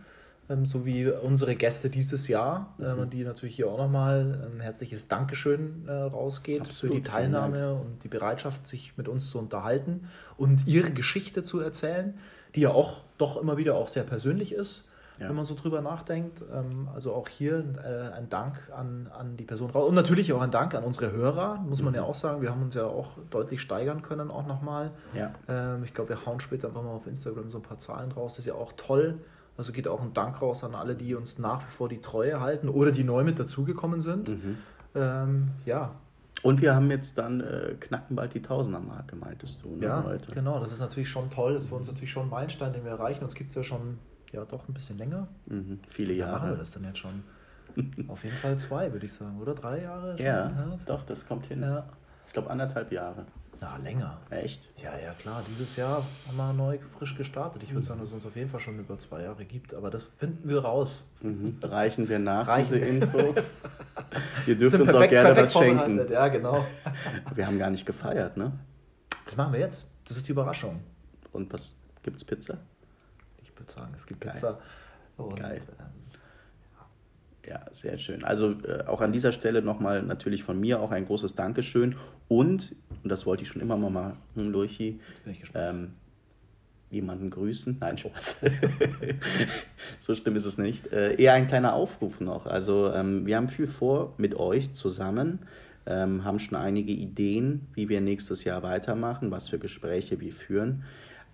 ähm, 0.50 0.66
so 0.66 0.86
wie 0.86 1.08
unsere 1.08 1.56
Gäste 1.56 1.90
dieses 1.90 2.28
Jahr, 2.28 2.75
ähm, 2.80 3.02
mhm. 3.02 3.10
die 3.10 3.24
natürlich 3.24 3.56
hier 3.56 3.70
auch 3.70 3.78
nochmal 3.78 4.50
ein 4.54 4.60
herzliches 4.60 5.08
Dankeschön 5.08 5.88
äh, 5.88 5.92
rausgeht 5.92 6.62
Absolut, 6.62 6.96
für 6.96 7.02
die 7.02 7.08
Teilnahme 7.08 7.74
und 7.74 8.04
die 8.04 8.08
Bereitschaft, 8.08 8.68
sich 8.68 8.98
mit 8.98 9.08
uns 9.08 9.30
zu 9.30 9.40
unterhalten 9.40 10.08
und 10.38 10.68
ihre 10.68 10.92
Geschichte 10.92 11.44
zu 11.44 11.60
erzählen, 11.60 12.16
die 12.54 12.62
ja 12.62 12.70
auch 12.70 13.02
doch 13.18 13.42
immer 13.42 13.58
wieder 13.58 13.75
auch 13.75 13.88
sehr 13.88 14.04
persönlich 14.04 14.54
ist. 14.54 14.88
Ja. 15.18 15.30
wenn 15.30 15.38
man 15.38 15.46
so 15.46 15.56
drüber 15.56 15.80
nachdenkt. 15.80 16.44
Ähm, 16.54 16.90
also 16.94 17.14
auch 17.14 17.30
hier 17.30 17.64
äh, 17.86 18.14
ein 18.14 18.28
Dank 18.28 18.58
an, 18.75 19.10
an 19.18 19.38
die 19.38 19.46
Person 19.46 19.70
raus. 19.70 19.88
Und 19.88 19.96
natürlich 19.96 20.34
auch 20.34 20.42
ein 20.42 20.52
Dank 20.52 20.75
an 20.75 20.84
unsere 20.84 21.14
Hörer, 21.14 21.64
muss 21.66 21.82
man 21.82 21.94
mhm. 21.94 21.96
ja 21.96 22.04
auch 22.04 22.16
sagen. 22.16 22.42
Wir 22.42 22.50
haben 22.50 22.64
uns 22.64 22.75
ja 22.75 22.86
auch 22.86 23.12
deutlich 23.30 23.62
steigern 23.62 24.02
können, 24.02 24.30
auch 24.30 24.46
nochmal. 24.46 24.92
Ja. 25.14 25.32
Ähm, 25.48 25.86
ich 25.86 25.94
glaube, 25.94 26.10
wir 26.10 26.25
hauen 26.25 26.42
später 26.42 26.68
einfach 26.68 26.84
mal 26.84 26.90
auf 26.90 27.08
Instagram 27.08 27.50
so 27.50 27.60
ein 27.60 27.64
paar 27.64 27.80
Zahlen 27.80 28.12
raus. 28.12 28.34
Das 28.34 28.40
ist 28.40 28.48
ja 28.48 28.56
auch 28.56 28.74
toll. 28.75 29.20
Also 29.58 29.72
geht 29.72 29.88
auch 29.88 30.02
ein 30.02 30.14
Dank 30.14 30.42
raus 30.42 30.64
an 30.64 30.76
alle, 30.76 30.96
die 30.96 31.16
uns 31.16 31.40
nach 31.40 31.66
wie 31.66 31.72
vor 31.72 31.90
die 31.90 32.02
Treue 32.02 32.42
halten 32.42 32.68
oder 32.68 32.92
die 32.92 33.04
neu 33.04 33.24
mit 33.24 33.40
dazugekommen 33.40 34.02
sind. 34.02 34.30
Mhm. 34.30 34.58
Ähm, 34.96 35.48
ja. 35.66 35.96
Und 36.44 36.62
wir 36.62 36.76
haben 36.76 36.92
jetzt 36.92 37.18
dann 37.18 37.42
äh, 37.42 37.76
knacken 37.80 38.16
bald 38.16 38.34
die 38.34 38.42
Tausender-Marke, 38.42 39.16
meintest 39.16 39.64
du, 39.64 39.76
ne, 39.78 39.86
ja, 39.86 40.04
heute. 40.04 40.32
genau. 40.32 40.60
Das 40.60 40.72
ist 40.72 40.80
natürlich 40.80 41.10
schon 41.10 41.30
toll. 41.30 41.54
Das 41.54 41.64
ist 41.64 41.70
für 41.70 41.76
uns 41.76 41.88
natürlich 41.88 42.12
schon 42.12 42.28
ein 42.28 42.30
Meilenstein, 42.30 42.74
den 42.74 42.84
wir 42.84 42.92
erreichen. 42.92 43.24
Uns 43.24 43.34
gibt 43.34 43.50
es 43.50 43.56
ja 43.56 43.64
schon 43.64 43.98
ja, 44.32 44.44
doch 44.46 44.68
ein 44.68 44.74
bisschen 44.74 44.98
länger. 44.98 45.28
Mhm, 45.46 45.80
viele 45.88 46.14
Jahre. 46.14 46.32
Ja, 46.32 46.38
machen 46.38 46.50
wir 46.52 46.58
das 46.58 46.72
dann 46.72 46.84
jetzt 46.84 47.00
schon? 47.00 47.24
Auf 48.08 48.24
jeden 48.24 48.36
Fall 48.36 48.58
zwei, 48.58 48.92
würde 48.92 49.06
ich 49.06 49.14
sagen, 49.14 49.40
oder? 49.40 49.56
Drei 49.56 49.82
Jahre? 49.82 50.18
Schon? 50.18 50.26
Ja, 50.26 50.50
ja, 50.50 50.80
doch, 50.86 51.06
das 51.06 51.26
kommt 51.26 51.46
hin. 51.48 51.62
Ja. 51.62 51.86
Ich 52.28 52.34
glaube, 52.34 52.50
anderthalb 52.50 52.92
Jahre. 52.92 53.26
Na, 53.62 53.78
länger. 53.78 54.20
Echt? 54.30 54.70
Ja, 54.82 54.98
ja, 54.98 55.14
klar. 55.14 55.44
Dieses 55.50 55.76
Jahr 55.76 56.06
haben 56.28 56.38
wir 56.38 56.54
neu 56.54 56.80
frisch 56.98 57.16
gestartet. 57.16 57.64
Ich 57.64 57.70
würde 57.70 57.80
mhm. 57.80 57.84
sagen, 57.84 58.00
dass 58.00 58.10
es 58.10 58.14
uns 58.14 58.26
auf 58.26 58.36
jeden 58.36 58.50
Fall 58.50 58.60
schon 58.60 58.78
über 58.80 58.98
zwei 59.00 59.24
Jahre 59.24 59.46
gibt, 59.46 59.74
aber 59.74 59.90
das 59.90 60.04
finden 60.18 60.48
wir 60.48 60.60
raus. 60.60 61.10
Mhm. 61.22 61.58
Reichen 61.64 62.10
wir 62.10 62.20
nach, 62.20 62.48
Reichen 62.48 62.74
diese 62.74 62.86
Info. 62.86 63.36
Ihr 64.48 64.58
dürft 64.58 64.76
uns 64.76 64.92
perfekt, 64.92 65.04
auch 65.04 65.10
gerne 65.10 65.38
was 65.38 65.54
schenken. 65.54 66.12
Ja, 66.12 66.28
genau. 66.28 66.66
wir 67.36 67.48
haben 67.48 67.58
gar 67.58 67.70
nicht 67.70 67.86
gefeiert, 67.86 68.36
ne? 68.36 68.52
Das 69.26 69.36
machen 69.36 69.54
wir 69.54 69.60
jetzt. 69.60 69.86
Das 70.06 70.18
ist 70.18 70.28
die 70.28 70.32
Überraschung. 70.32 70.82
Und 71.32 71.52
was 71.52 71.74
gibt's 72.04 72.24
Pizza? 72.24 72.58
Ich 73.42 73.58
würde 73.58 73.72
sagen, 73.72 73.94
es 73.96 74.06
gibt 74.06 74.22
Geil. 74.22 74.34
Pizza. 74.34 74.60
Und, 75.18 75.40
Geil. 75.40 75.60
Ähm, 75.80 75.86
ja, 77.48 77.62
sehr 77.72 77.98
schön. 77.98 78.24
Also 78.24 78.52
äh, 78.68 78.84
auch 78.88 79.02
an 79.02 79.12
dieser 79.12 79.32
Stelle 79.32 79.62
nochmal 79.62 80.04
natürlich 80.04 80.44
von 80.44 80.60
mir 80.60 80.80
auch 80.80 80.92
ein 80.92 81.06
großes 81.06 81.36
Dankeschön 81.36 81.96
und, 82.28 82.75
und 83.04 83.10
das 83.10 83.25
wollte 83.25 83.44
ich 83.44 83.50
schon 83.50 83.62
immer 83.62 83.78
mal 83.78 83.90
machen, 83.90 84.52
Lurchi, 84.52 85.00
ähm, 85.54 85.94
jemanden 86.90 87.30
grüßen. 87.30 87.78
Nein, 87.80 87.98
Spaß. 87.98 88.42
so 90.00 90.16
schlimm 90.16 90.36
ist 90.36 90.46
es 90.46 90.58
nicht. 90.58 90.92
Äh, 90.92 91.16
eher 91.16 91.34
ein 91.34 91.48
kleiner 91.48 91.74
Aufruf 91.74 92.20
noch. 92.20 92.46
Also 92.46 92.92
ähm, 92.92 93.25
wir 93.25 93.38
haben 93.38 93.50
viel 93.50 93.68
vor 93.68 94.14
mit 94.18 94.36
euch 94.36 94.74
zusammen, 94.74 95.40
ähm, 95.86 96.24
haben 96.24 96.40
schon 96.40 96.58
einige 96.58 96.92
Ideen, 96.92 97.68
wie 97.74 97.90
wir 97.90 98.02
nächstes 98.02 98.44
Jahr 98.44 98.64
weitermachen, 98.64 99.32
was 99.32 99.50
für 99.50 99.60
Gespräche 99.60 100.20
wir 100.20 100.34
führen. 100.34 100.84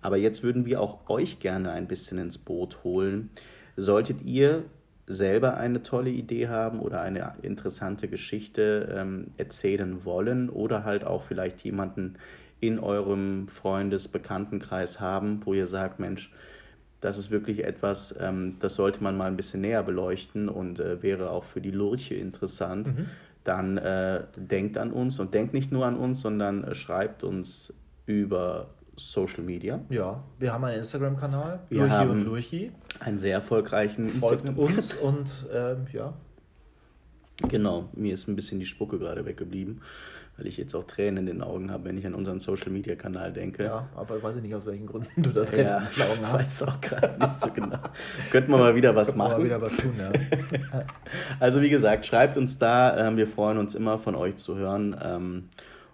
Aber 0.00 0.16
jetzt 0.16 0.42
würden 0.42 0.66
wir 0.66 0.80
auch 0.80 1.08
euch 1.08 1.38
gerne 1.38 1.70
ein 1.70 1.86
bisschen 1.86 2.18
ins 2.18 2.36
Boot 2.36 2.82
holen. 2.82 3.30
Solltet 3.76 4.22
ihr 4.22 4.64
selber 5.12 5.56
eine 5.56 5.82
tolle 5.82 6.10
Idee 6.10 6.48
haben 6.48 6.80
oder 6.80 7.00
eine 7.00 7.34
interessante 7.42 8.08
Geschichte 8.08 8.94
ähm, 8.94 9.28
erzählen 9.36 10.04
wollen 10.04 10.48
oder 10.48 10.84
halt 10.84 11.04
auch 11.04 11.22
vielleicht 11.22 11.62
jemanden 11.62 12.16
in 12.60 12.78
eurem 12.78 13.48
Freundes-Bekanntenkreis 13.48 15.00
haben, 15.00 15.40
wo 15.44 15.52
ihr 15.52 15.66
sagt, 15.66 15.98
Mensch, 15.98 16.32
das 17.00 17.18
ist 17.18 17.30
wirklich 17.32 17.64
etwas, 17.64 18.14
ähm, 18.20 18.56
das 18.60 18.74
sollte 18.76 19.02
man 19.02 19.16
mal 19.16 19.26
ein 19.26 19.36
bisschen 19.36 19.60
näher 19.60 19.82
beleuchten 19.82 20.48
und 20.48 20.78
äh, 20.78 21.02
wäre 21.02 21.30
auch 21.30 21.44
für 21.44 21.60
die 21.60 21.72
Lurche 21.72 22.14
interessant, 22.14 22.86
mhm. 22.86 23.06
dann 23.42 23.76
äh, 23.76 24.22
denkt 24.36 24.78
an 24.78 24.92
uns 24.92 25.18
und 25.18 25.34
denkt 25.34 25.52
nicht 25.52 25.72
nur 25.72 25.84
an 25.84 25.96
uns, 25.96 26.20
sondern 26.20 26.62
äh, 26.62 26.74
schreibt 26.74 27.24
uns 27.24 27.74
über 28.06 28.68
Social 28.96 29.42
Media. 29.42 29.80
Ja, 29.88 30.22
wir 30.38 30.52
haben 30.52 30.64
einen 30.64 30.78
Instagram-Kanal, 30.78 31.60
Lurchi 31.70 32.08
und 32.08 32.24
Lurchi. 32.24 32.72
Einen 33.00 33.18
sehr 33.18 33.34
erfolgreichen 33.34 34.08
Folgt 34.08 34.48
uns 34.56 34.94
und 34.94 35.46
ähm, 35.52 35.86
ja. 35.92 36.12
Genau, 37.48 37.88
mir 37.94 38.14
ist 38.14 38.28
ein 38.28 38.36
bisschen 38.36 38.60
die 38.60 38.66
Spucke 38.66 38.98
gerade 38.98 39.24
weggeblieben, 39.24 39.80
weil 40.36 40.46
ich 40.46 40.58
jetzt 40.58 40.74
auch 40.74 40.84
Tränen 40.84 41.26
in 41.26 41.38
den 41.38 41.42
Augen 41.42 41.70
habe, 41.72 41.86
wenn 41.86 41.96
ich 41.96 42.06
an 42.06 42.14
unseren 42.14 42.38
Social 42.38 42.70
Media 42.70 42.94
Kanal 42.94 43.32
denke. 43.32 43.64
Ja, 43.64 43.88
aber 43.96 44.18
ich 44.18 44.22
weiß 44.22 44.36
nicht, 44.36 44.54
aus 44.54 44.66
welchen 44.66 44.86
Gründen 44.86 45.22
du 45.22 45.30
das 45.30 45.50
ja, 45.50 45.56
in 45.56 45.64
den 45.64 46.02
Augen 46.02 46.32
hast. 46.32 46.60
Ich 46.60 46.66
weiß 46.66 46.68
auch 46.68 46.80
gerade 46.80 47.18
nicht 47.18 47.32
so 47.32 47.50
genau. 47.50 47.78
Könnten 48.30 48.50
wir 48.50 48.58
mal 48.58 48.74
wieder 48.74 48.94
was 48.94 49.08
Könnten 49.08 49.18
machen. 49.18 49.38
Mal 49.38 49.44
wieder 49.44 49.60
was 49.60 49.76
tun, 49.76 49.94
ja. 49.98 50.12
also 51.40 51.60
wie 51.62 51.70
gesagt, 51.70 52.06
schreibt 52.06 52.36
uns 52.36 52.58
da. 52.58 53.08
Ähm, 53.08 53.16
wir 53.16 53.26
freuen 53.26 53.58
uns 53.58 53.74
immer 53.74 53.98
von 53.98 54.14
euch 54.14 54.36
zu 54.36 54.56
hören. 54.56 55.48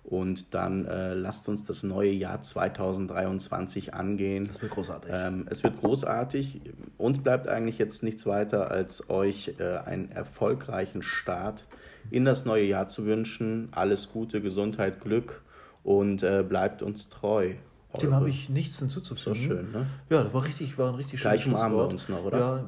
Und 0.09 0.55
dann 0.55 0.87
äh, 0.87 1.13
lasst 1.13 1.51
uns 1.51 1.67
das 1.67 1.83
neue 1.83 2.11
Jahr 2.11 2.41
2023 2.41 3.93
angehen. 3.93 4.47
Das 4.47 4.63
wird 4.63 4.73
großartig. 4.73 5.11
Ähm, 5.13 5.47
es 5.51 5.63
wird 5.63 5.79
großartig. 5.81 6.63
Uns 6.97 7.19
bleibt 7.19 7.47
eigentlich 7.47 7.77
jetzt 7.77 8.03
nichts 8.03 8.25
weiter, 8.25 8.71
als 8.71 9.11
euch 9.11 9.57
äh, 9.59 9.77
einen 9.85 10.11
erfolgreichen 10.11 11.03
Start 11.03 11.67
in 12.11 12.25
das 12.25 12.47
neue 12.47 12.65
Jahr 12.65 12.89
zu 12.89 13.05
wünschen. 13.05 13.69
Alles 13.73 14.11
Gute, 14.11 14.41
Gesundheit, 14.41 15.03
Glück 15.03 15.43
und 15.85 16.23
äh, 16.23 16.43
bleibt 16.43 16.83
uns 16.83 17.11
treu. 17.11 17.53
Dem 18.01 18.15
habe 18.15 18.31
ich 18.31 18.49
nichts 18.49 18.79
hinzuzufügen. 18.79 19.35
So 19.35 19.35
schön, 19.35 19.73
ne? 19.73 19.89
Ja, 20.09 20.23
das 20.23 20.33
war 20.33 20.43
richtig, 20.43 20.79
war 20.79 20.89
ein 20.89 20.95
richtig 20.95 21.21
schönes 21.21 21.43
Gleich 21.43 21.55
umarmen 21.55 21.77
wir 21.77 21.87
uns 21.87 22.09
noch, 22.09 22.25
oder? 22.25 22.39
Ja, 22.39 22.65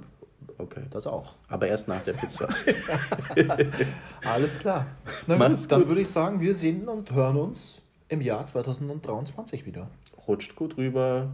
Okay. 0.60 0.82
Das 0.90 1.06
auch. 1.06 1.34
Aber 1.48 1.68
erst 1.68 1.88
nach 1.88 2.02
der 2.02 2.12
Pizza. 2.12 2.48
Alles 4.24 4.58
klar. 4.58 4.86
Na 5.26 5.36
Macht's 5.36 5.62
gut, 5.62 5.72
dann 5.72 5.88
würde 5.88 6.02
ich 6.02 6.08
sagen, 6.10 6.40
wir 6.40 6.54
sehen 6.54 6.88
und 6.88 7.12
hören 7.12 7.36
uns 7.36 7.80
im 8.08 8.20
Jahr 8.20 8.46
2023 8.46 9.64
wieder. 9.64 9.88
Rutscht 10.28 10.54
gut 10.56 10.76
rüber. 10.76 11.30